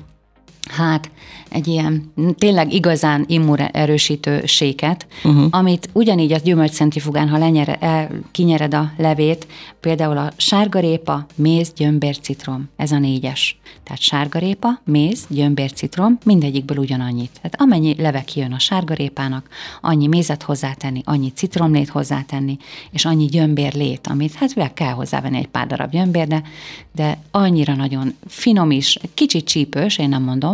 hát 0.70 1.10
egy 1.50 1.68
ilyen 1.68 2.14
tényleg 2.38 2.74
igazán 2.74 3.26
immunerősítő 3.28 4.46
séket, 4.46 5.08
uh-huh. 5.24 5.46
amit 5.50 5.90
ugyanígy 5.94 6.32
a 6.32 6.38
gyümölcscentrifugán, 6.38 7.30
ha 7.30 7.38
lenyere, 7.38 7.76
el, 7.76 8.10
kinyered 8.32 8.74
a 8.74 8.92
levét, 8.98 9.48
például 9.80 10.18
a 10.18 10.32
sárgarépa, 10.38 11.26
méz, 11.36 11.74
gyömbér, 11.76 12.20
citrom, 12.20 12.70
ez 12.76 12.92
a 12.92 13.00
négyes. 13.00 13.58
Tehát 13.84 14.02
sárgarépa, 14.02 14.82
méz, 14.84 15.26
gyömbér, 15.30 15.72
citrom, 15.72 16.18
mindegyikből 16.26 16.78
ugyanannyit. 16.78 17.32
Tehát 17.34 17.62
amennyi 17.62 17.96
leve 18.02 18.24
kijön 18.24 18.52
a 18.52 18.60
sárgarépának, 18.60 19.48
annyi 19.82 20.08
mézet 20.08 20.44
hozzátenni, 20.44 21.02
annyi 21.06 21.32
citromlét 21.36 21.90
hozzátenni, 21.90 22.58
és 22.92 23.06
annyi 23.06 23.26
gyömbérlét, 23.26 24.08
amit 24.08 24.34
hát 24.34 24.74
kell 24.74 24.92
hozzávenni 24.92 25.38
egy 25.38 25.48
pár 25.48 25.68
darab 25.68 25.92
gyömbér, 25.92 26.28
de, 26.28 26.42
de 26.96 27.18
annyira 27.32 27.76
nagyon 27.76 28.16
finom 28.28 28.72
is, 28.72 29.00
kicsit 29.14 29.46
csípős, 29.46 29.98
én 29.98 30.10
nem 30.10 30.24
mondom, 30.24 30.53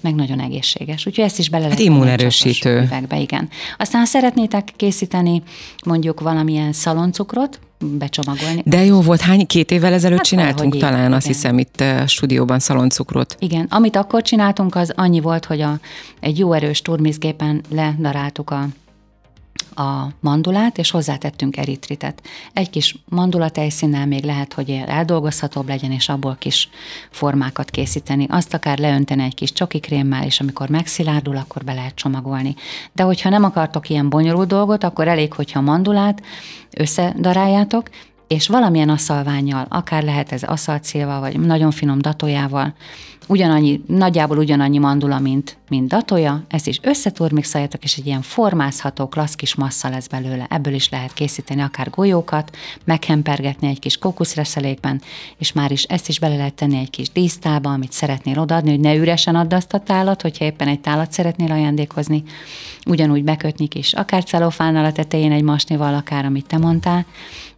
meg 0.00 0.14
nagyon 0.14 0.40
egészséges. 0.40 1.06
Úgyhogy 1.06 1.24
ezt 1.24 1.38
is 1.38 1.48
bele 1.48 1.62
hát 1.62 1.72
lehet 1.72 1.88
immunerősítő. 1.88 2.80
Üvegbe, 2.80 3.20
igen. 3.20 3.48
Aztán 3.78 4.00
ha 4.00 4.06
szeretnétek 4.06 4.72
készíteni 4.76 5.42
mondjuk 5.84 6.20
valamilyen 6.20 6.72
szaloncukrot, 6.72 7.60
becsomagolni. 7.84 8.62
De 8.64 8.84
jó 8.84 9.00
volt, 9.00 9.20
hány 9.20 9.46
két 9.46 9.70
évvel 9.70 9.92
ezelőtt 9.92 10.16
hát 10.16 10.26
csináltunk 10.26 10.76
talán, 10.76 10.98
igen. 10.98 11.12
azt 11.12 11.26
hiszem 11.26 11.58
itt 11.58 11.80
a 11.80 12.06
stúdióban 12.06 12.58
szaloncukrot. 12.58 13.36
Igen, 13.38 13.66
amit 13.70 13.96
akkor 13.96 14.22
csináltunk, 14.22 14.74
az 14.74 14.92
annyi 14.96 15.20
volt, 15.20 15.44
hogy 15.44 15.60
a, 15.60 15.78
egy 16.20 16.38
jó 16.38 16.52
erős 16.52 16.82
turmizgépen 16.82 17.62
ledaráltuk 17.68 18.50
a 18.50 18.68
a 19.74 20.08
mandulát, 20.20 20.78
és 20.78 20.90
hozzátettünk 20.90 21.56
eritritet. 21.56 22.22
Egy 22.52 22.70
kis 22.70 22.96
mandulatejszínnel 23.08 24.06
még 24.06 24.24
lehet, 24.24 24.52
hogy 24.52 24.70
eldolgozhatóbb 24.86 25.68
legyen, 25.68 25.92
és 25.92 26.08
abból 26.08 26.36
kis 26.38 26.68
formákat 27.10 27.70
készíteni. 27.70 28.26
Azt 28.28 28.54
akár 28.54 28.78
leönteni 28.78 29.22
egy 29.22 29.34
kis 29.34 29.52
csokikrémmel, 29.52 30.24
és 30.24 30.40
amikor 30.40 30.68
megszilárdul, 30.68 31.36
akkor 31.36 31.64
be 31.64 31.72
lehet 31.72 31.94
csomagolni. 31.94 32.54
De 32.92 33.02
hogyha 33.02 33.28
nem 33.28 33.44
akartok 33.44 33.88
ilyen 33.88 34.08
bonyolult 34.08 34.48
dolgot, 34.48 34.84
akkor 34.84 35.08
elég, 35.08 35.32
hogyha 35.32 35.60
mandulát 35.60 36.22
összedaráljátok, 36.70 37.90
és 38.30 38.48
valamilyen 38.48 38.88
aszalványjal, 38.88 39.66
akár 39.68 40.02
lehet 40.02 40.32
ez 40.32 40.42
aszalcélval, 40.42 41.20
vagy 41.20 41.40
nagyon 41.40 41.70
finom 41.70 41.98
datójával, 41.98 42.74
ugyanannyi, 43.26 43.80
nagyjából 43.86 44.38
ugyanannyi 44.38 44.78
mandula, 44.78 45.18
mint, 45.18 45.56
mint 45.68 45.88
datója, 45.88 46.44
ezt 46.48 46.66
is 46.66 46.78
összeturmixoljátok, 46.82 47.84
és 47.84 47.96
egy 47.96 48.06
ilyen 48.06 48.22
formázható, 48.22 49.08
klassz 49.08 49.34
kis 49.34 49.54
massza 49.54 49.88
lesz 49.88 50.06
belőle. 50.06 50.46
Ebből 50.50 50.74
is 50.74 50.88
lehet 50.88 51.12
készíteni 51.12 51.60
akár 51.60 51.90
golyókat, 51.90 52.56
meghempergetni 52.84 53.68
egy 53.68 53.78
kis 53.78 53.98
kókuszreszelékben, 53.98 55.02
és 55.38 55.52
már 55.52 55.70
is 55.70 55.82
ezt 55.82 56.08
is 56.08 56.18
bele 56.18 56.36
lehet 56.36 56.54
tenni 56.54 56.78
egy 56.78 56.90
kis 56.90 57.10
dísztába, 57.10 57.70
amit 57.70 57.92
szeretnél 57.92 58.38
odaadni, 58.38 58.70
hogy 58.70 58.80
ne 58.80 58.94
üresen 58.94 59.34
add 59.34 59.54
azt 59.54 59.72
a 59.72 59.78
tálat, 59.80 60.22
hogyha 60.22 60.44
éppen 60.44 60.68
egy 60.68 60.80
tálat 60.80 61.12
szeretnél 61.12 61.52
ajándékozni, 61.52 62.22
ugyanúgy 62.86 63.24
bekötni 63.24 63.68
is, 63.72 63.92
akár 63.92 64.24
celofánnal 64.24 64.84
a 64.84 64.92
tetején 64.92 65.32
egy 65.32 65.42
masnival, 65.42 65.94
akár 65.94 66.24
amit 66.24 66.46
te 66.46 66.58
mondtál, 66.58 67.06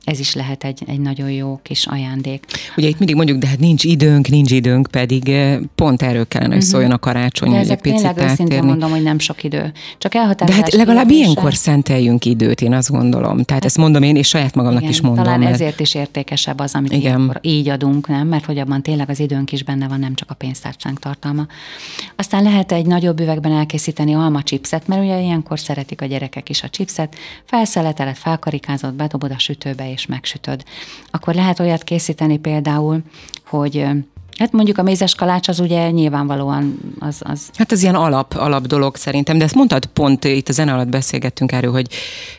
ez 0.04 0.18
is 0.18 0.34
lehet 0.34 0.64
egy, 0.64 0.82
egy 0.86 1.00
nagyon 1.00 1.30
jó 1.30 1.60
kis 1.62 1.86
ajándék. 1.86 2.44
Ugye 2.76 2.88
itt 2.88 2.98
mindig 2.98 3.16
mondjuk, 3.16 3.38
de 3.38 3.46
hát 3.46 3.58
nincs 3.58 3.84
időnk, 3.84 4.28
nincs 4.28 4.50
időnk, 4.50 4.86
pedig 4.90 5.28
eh, 5.28 5.58
pont 5.74 6.02
erről 6.02 6.28
kellene, 6.28 6.54
hogy 6.54 6.62
mhm. 6.62 6.72
szóljon 6.72 6.90
a 6.90 6.98
karácsony, 6.98 7.50
de 7.50 7.58
hogy 7.58 7.70
egy 7.70 7.80
picit 7.80 7.98
tényleg 7.98 8.30
őszintén 8.30 8.62
mondom, 8.62 8.90
hogy 8.90 9.02
nem 9.02 9.18
sok 9.18 9.44
idő. 9.44 9.72
Csak 9.98 10.14
elhatározás. 10.14 10.60
De 10.60 10.64
hát 10.64 10.74
legalább 10.74 11.10
ilyenkor 11.10 11.54
szenteljünk 11.54 12.24
időt, 12.24 12.60
én 12.60 12.74
azt 12.74 12.90
gondolom. 12.90 13.42
Tehát 13.42 13.64
ezt 13.64 13.76
mondom 13.76 14.02
én, 14.02 14.16
és 14.16 14.28
saját 14.28 14.54
magamnak 14.54 14.80
Igen, 14.80 14.92
is 14.92 15.00
mondom. 15.00 15.24
Talán 15.24 15.40
mert... 15.40 15.52
ezért 15.52 15.80
is 15.80 15.94
értékesebb 15.94 16.58
az, 16.58 16.74
amit 16.74 16.92
Igen. 16.92 17.38
így 17.40 17.68
adunk, 17.68 18.08
nem? 18.08 18.28
Mert 18.28 18.44
hogy 18.44 18.58
abban 18.58 18.82
tényleg 18.82 19.10
az 19.10 19.20
időnk 19.20 19.52
is 19.52 19.64
benne 19.64 19.88
van, 19.88 19.98
nem 19.98 20.14
csak 20.14 20.30
a 20.30 20.34
pénztárcánk 20.34 20.98
tartalma. 20.98 21.46
Aztán 22.16 22.42
lehet 22.42 22.72
egy 22.72 22.86
nagyobb 22.86 23.20
üvegben 23.20 23.52
elkészíteni 23.52 24.14
alma 24.14 24.42
chipset, 24.42 24.86
mert 24.86 25.02
ugye 25.02 25.20
ilyenkor 25.20 25.60
szeretik 25.60 26.00
a 26.02 26.06
gyerekek 26.06 26.48
is 26.48 26.62
a 26.62 26.68
chipset. 26.68 27.14
Felszeleteled, 27.44 28.16
felkarikázod, 28.16 28.94
bedobod 28.94 29.30
a 29.30 29.38
sütőbe, 29.38 29.90
és 29.92 30.06
megsütöd. 30.06 30.62
Akkor 31.10 31.34
lehet 31.34 31.60
olyat 31.60 31.84
készíteni 31.84 32.38
például, 32.38 33.00
hogy 33.44 33.86
Hát 34.38 34.52
mondjuk 34.52 34.78
a 34.78 34.82
mézes 34.82 35.14
kalács 35.14 35.48
az 35.48 35.60
ugye 35.60 35.90
nyilvánvalóan 35.90 36.78
az... 36.98 37.20
az... 37.24 37.50
Hát 37.54 37.72
az 37.72 37.82
ilyen 37.82 37.94
alap, 37.94 38.34
alap 38.36 38.66
dolog 38.66 38.96
szerintem, 38.96 39.38
de 39.38 39.44
ezt 39.44 39.54
mondtad 39.54 39.86
pont, 39.86 40.24
itt 40.24 40.48
a 40.48 40.52
zene 40.52 40.72
alatt 40.72 40.88
beszélgettünk 40.88 41.52
erről, 41.52 41.72
hogy 41.72 41.86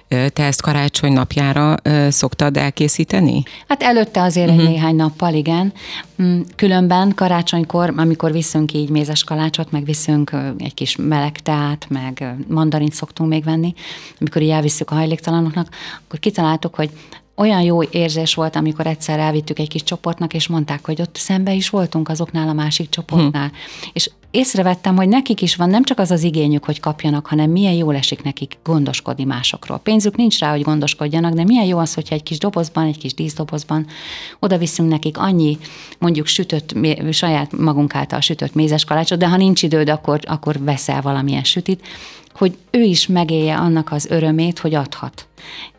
te 0.07 0.43
ezt 0.43 0.61
karácsony 0.61 1.13
napjára 1.13 1.75
szoktad 2.09 2.57
elkészíteni? 2.57 3.43
Hát 3.67 3.83
előtte 3.83 4.21
azért 4.21 4.47
uh-huh. 4.47 4.61
egy 4.61 4.67
mhm. 4.67 4.75
néhány 4.75 4.95
nappal, 4.95 5.33
igen. 5.33 5.73
Mm, 6.21 6.41
különben 6.55 7.13
karácsonykor, 7.15 7.93
amikor 7.97 8.31
viszünk 8.31 8.73
így 8.73 8.89
mézes 8.89 9.23
kalácsot, 9.23 9.71
meg 9.71 9.85
viszünk 9.85 10.31
egy 10.57 10.73
kis 10.73 10.95
meleg 10.95 11.39
teát, 11.39 11.85
meg 11.89 12.35
mandarint 12.47 12.93
szoktunk 12.93 13.29
még 13.29 13.43
venni, 13.43 13.73
amikor 14.19 14.41
így 14.41 14.49
elviszük 14.49 14.91
a 14.91 14.95
hajléktalanoknak, 14.95 15.67
akkor 16.05 16.19
kitaláltuk, 16.19 16.75
hogy 16.75 16.89
olyan 17.35 17.61
jó 17.61 17.83
érzés 17.83 18.33
volt, 18.33 18.55
amikor 18.55 18.87
egyszer 18.87 19.19
elvittük 19.19 19.59
egy 19.59 19.69
kis 19.69 19.83
csoportnak, 19.83 20.33
és 20.33 20.47
mondták, 20.47 20.85
hogy 20.85 21.01
ott 21.01 21.15
szembe 21.15 21.53
is 21.53 21.69
voltunk 21.69 22.09
azoknál 22.09 22.47
a 22.47 22.53
másik 22.53 22.89
csoportnál. 22.89 23.47
Hm. 23.47 23.87
És 23.93 24.09
észrevettem, 24.31 24.95
hogy 24.95 25.07
nekik 25.07 25.41
is 25.41 25.55
van 25.55 25.69
nem 25.69 25.83
csak 25.83 25.99
az 25.99 26.11
az 26.11 26.23
igényük, 26.23 26.63
hogy 26.63 26.79
kapjanak, 26.79 27.25
hanem 27.27 27.49
milyen 27.49 27.73
jól 27.73 27.95
esik 27.95 28.23
nekik 28.23 28.57
gondoskodni 28.63 29.23
másokról. 29.23 29.77
Pénzük 29.77 30.15
nincs 30.15 30.39
rá, 30.39 30.51
hogy 30.51 30.61
gondoskodjanak, 30.61 31.33
de 31.33 31.43
milyen 31.43 31.65
jó 31.65 31.77
az, 31.77 31.93
hogyha 31.93 32.15
egy 32.15 32.23
kis 32.23 32.37
dobozban, 32.37 32.85
egy 32.85 32.97
kis 32.97 33.13
díszdobozban 33.13 33.87
oda 34.39 34.57
viszünk 34.57 34.89
nekik 34.89 35.17
annyi, 35.17 35.57
mondjuk 35.99 36.25
sütött, 36.25 36.75
saját 37.11 37.57
magunk 37.57 37.95
által 37.95 38.21
sütött 38.21 38.53
mézes 38.53 38.83
kalácsot, 38.83 39.19
de 39.19 39.27
ha 39.27 39.37
nincs 39.37 39.63
időd, 39.63 39.89
akkor, 39.89 40.19
akkor 40.23 40.63
veszel 40.63 41.01
valamilyen 41.01 41.43
sütit, 41.43 41.87
hogy 42.33 42.57
ő 42.71 42.81
is 42.81 43.07
megélje 43.07 43.55
annak 43.55 43.91
az 43.91 44.05
örömét, 44.05 44.59
hogy 44.59 44.75
adhat 44.75 45.27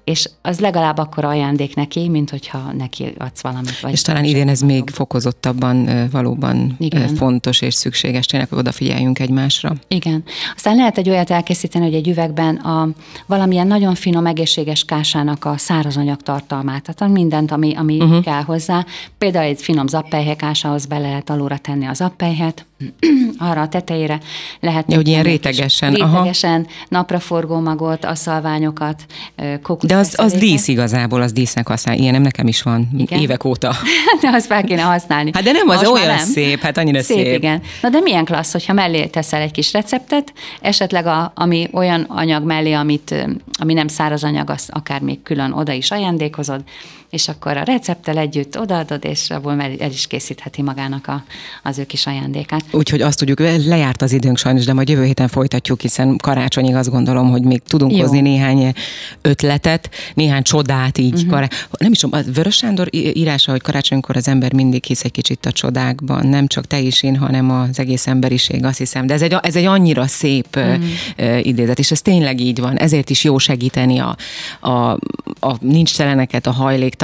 és 0.05 0.29
az 0.43 0.61
legalább 0.61 0.99
akkor 0.99 1.25
ajándék 1.25 1.75
neki, 1.75 2.09
mint 2.09 2.31
hogyha 2.31 2.73
neki 2.73 3.15
adsz 3.19 3.41
valamit. 3.41 3.81
Vagy 3.81 3.93
és 3.93 4.03
talán 4.03 4.25
idén 4.25 4.49
ez 4.49 4.61
még 4.61 4.91
fokozottabban 4.91 6.09
valóban 6.11 6.77
Igen. 6.79 7.15
fontos 7.15 7.61
és 7.61 7.75
szükséges, 7.75 8.27
tényleg, 8.27 8.49
hogy 8.49 8.59
odafigyeljünk 8.59 9.19
egymásra. 9.19 9.73
Igen. 9.89 10.25
Aztán 10.55 10.77
lehet 10.77 10.99
egy 10.99 11.11
olyat 11.11 11.31
elkészíteni, 11.31 11.85
hogy 11.85 11.95
egy 11.95 12.09
üvegben 12.09 12.57
a 12.57 12.89
valamilyen 13.27 13.67
nagyon 13.67 13.95
finom, 13.95 14.27
egészséges 14.27 14.85
kásának 14.85 15.45
a 15.45 15.57
szárazanyag 15.57 16.23
tartalmát, 16.23 16.95
tehát 16.95 17.13
mindent, 17.15 17.51
ami, 17.51 17.75
ami 17.75 17.97
uh-huh. 17.97 18.23
kell 18.23 18.43
hozzá. 18.43 18.87
Például 19.19 19.45
egy 19.45 19.63
finom 19.63 19.87
zappelyhe 19.87 20.37
kásához 20.37 20.87
bele 20.87 21.13
lehet 21.15 21.31
alulra 21.31 21.59
tenni 21.59 21.87
az 21.87 21.97
zappelyhet, 21.97 22.67
arra 23.39 23.61
a 23.61 23.69
tetejére 23.69 24.21
lehet. 24.61 24.85
Ja, 24.89 24.97
hogy 24.97 25.09
ilyen 25.09 25.23
rétegesen. 25.23 25.91
Rétegesen, 25.91 26.61
aha. 26.61 26.71
napraforgó 26.89 27.61
magot, 27.61 28.05
aszalványokat, 28.05 29.05
kokusz. 29.63 29.89
De 29.89 29.97
az, 29.97 30.15
az 30.17 30.33
dísz 30.33 30.69
igazából, 30.69 31.23
az 31.23 31.33
dísznek 31.33 31.69
használ. 31.69 31.97
Ilyen 31.97 32.13
nem 32.13 32.23
nekem 32.23 32.47
is 32.47 32.63
van 32.63 32.89
igen? 32.97 33.21
évek 33.21 33.45
óta. 33.45 33.75
de 34.21 34.29
azt 34.29 34.47
fel 34.47 34.65
kéne 34.65 34.83
használni. 34.83 35.31
Hát 35.35 35.43
de 35.43 35.53
nem, 35.53 35.69
az 35.69 35.77
Most 35.77 35.91
olyan 35.91 36.07
nem. 36.07 36.19
szép, 36.19 36.61
hát 36.61 36.79
annyira 36.79 37.03
szép. 37.03 37.25
Szép, 37.25 37.37
igen. 37.37 37.63
Na 37.83 37.89
de 37.89 38.01
milyen 38.01 38.25
klassz, 38.25 38.53
hogyha 38.53 38.73
mellé 38.73 39.07
teszel 39.07 39.41
egy 39.41 39.51
kis 39.51 39.73
receptet, 39.73 40.33
esetleg 40.61 41.07
a, 41.07 41.33
ami 41.35 41.69
olyan 41.73 42.03
anyag 42.09 42.45
mellé, 42.45 42.73
amit, 42.73 43.15
ami 43.59 43.73
nem 43.73 43.89
száraz 43.89 44.25
anyag, 44.25 44.51
azt 44.51 44.71
akár 44.71 45.01
még 45.01 45.23
külön 45.23 45.53
oda 45.53 45.73
is 45.73 45.91
ajándékozod, 45.91 46.61
és 47.15 47.29
akkor 47.29 47.57
a 47.57 47.63
recepttel 47.63 48.19
együtt 48.19 48.59
odaadod, 48.59 49.05
és 49.05 49.31
abból 49.31 49.61
el 49.61 49.91
is 49.91 50.07
készítheti 50.07 50.63
magának 50.63 51.07
a, 51.07 51.25
az 51.63 51.79
ő 51.79 51.85
kis 51.85 52.07
ajándékát. 52.07 52.65
Úgyhogy 52.71 53.01
azt 53.01 53.19
tudjuk, 53.19 53.39
lejárt 53.67 54.03
az 54.03 54.13
időnk 54.13 54.39
sajnos, 54.39 54.65
de 54.65 54.73
majd 54.73 54.89
jövő 54.89 55.05
héten 55.05 55.29
folytatjuk, 55.29 55.81
hiszen 55.81 56.17
karácsonyig 56.17 56.75
azt 56.75 56.91
gondolom, 56.91 57.31
hogy 57.31 57.43
még 57.43 57.63
tudunk 57.63 57.93
Jó. 57.93 58.01
hozni 58.01 58.21
néhány 58.21 58.73
ötletet, 59.23 59.91
néhány 60.15 60.43
csodát 60.43 60.99
így. 60.99 61.15
Uh-huh. 61.15 61.31
Kará... 61.31 61.49
Nem 61.79 61.93
is 61.93 61.99
tudom, 61.99 62.21
a 62.21 62.33
Vörös 62.33 62.57
Sándor 62.57 62.89
írása, 62.91 63.51
hogy 63.51 63.63
karácsonykor 63.63 64.17
az 64.17 64.29
ember 64.29 64.53
mindig 64.53 64.85
hisz 64.85 65.05
egy 65.05 65.13
kicsit 65.13 65.47
a 65.47 65.53
csodákban, 65.53 66.27
nem 66.27 66.47
csak 66.47 66.67
te 66.67 66.79
is 66.79 67.03
én, 67.03 67.17
hanem 67.17 67.51
az 67.51 67.79
egész 67.79 68.07
emberiség, 68.07 68.65
azt 68.65 68.79
hiszem. 68.79 69.07
De 69.07 69.15
ez 69.15 69.23
egy, 69.23 69.37
ez 69.43 69.57
egy 69.57 69.65
annyira 69.65 70.07
szép 70.07 70.57
uh-huh. 70.57 71.47
idézet, 71.47 71.79
és 71.79 71.91
ez 71.91 72.03
tényleg 72.03 72.41
így 72.41 72.61
van. 72.61 72.77
Ezért 72.77 73.11
is 73.11 73.25
jó 73.25 73.39
segíteni 73.39 73.99
a, 73.99 74.17
a, 74.61 74.71
a 75.41 75.57
nincs 75.61 75.97
teleneket, 75.97 76.47
a 76.47 76.53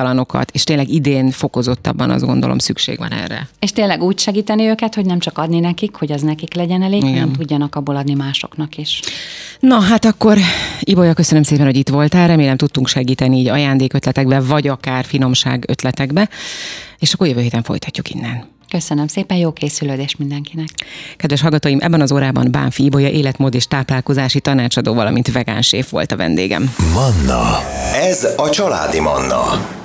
hajléktalanokat, 0.00 0.50
és 0.50 0.64
tényleg 0.64 0.88
idén 0.88 1.30
fokozottabban 1.30 2.10
azt 2.10 2.24
gondolom 2.24 2.58
szükség 2.58 2.98
van 2.98 3.12
erre. 3.12 3.48
És 3.58 3.72
tényleg 3.72 4.02
úgy 4.02 4.18
segíteni 4.18 4.66
őket, 4.66 4.94
hogy 4.94 5.04
nem 5.04 5.18
csak 5.18 5.38
adni 5.38 5.60
nekik, 5.60 5.94
hogy 5.94 6.12
az 6.12 6.22
nekik 6.22 6.54
legyen 6.54 6.82
elég, 6.82 7.02
Igen. 7.02 7.12
hanem 7.12 7.32
tudjanak 7.32 7.74
abból 7.74 7.96
adni 7.96 8.14
másoknak 8.14 8.76
is. 8.76 9.00
Na, 9.60 9.80
hát 9.80 10.04
akkor 10.04 10.38
Ibolya, 10.80 11.12
köszönöm 11.12 11.42
szépen, 11.42 11.66
hogy 11.66 11.76
itt 11.76 11.88
voltál. 11.88 12.26
Remélem 12.26 12.56
tudtunk 12.56 12.88
segíteni 12.88 13.38
így 13.38 13.48
ajándékötletekbe, 13.48 14.40
vagy 14.40 14.68
akár 14.68 15.04
finomság 15.04 15.64
ötletekbe. 15.68 16.28
És 16.98 17.12
akkor 17.12 17.26
jövő 17.26 17.40
héten 17.40 17.62
folytatjuk 17.62 18.10
innen. 18.10 18.44
Köszönöm 18.70 19.06
szépen, 19.06 19.36
jó 19.36 19.52
készülődés 19.52 20.16
mindenkinek. 20.16 20.68
Kedves 21.16 21.40
hallgatóim, 21.40 21.78
ebben 21.80 22.00
az 22.00 22.12
órában 22.12 22.50
Bánfi 22.50 22.84
Ibolya 22.84 23.08
életmód 23.08 23.54
és 23.54 23.66
táplálkozási 23.66 24.40
tanácsadó, 24.40 24.94
valamint 24.94 25.32
vegánséf 25.32 25.90
volt 25.90 26.12
a 26.12 26.16
vendégem. 26.16 26.74
Manna. 26.94 27.58
Ez 27.94 28.28
a 28.36 28.50
családi 28.50 29.00
Manna. 29.00 29.78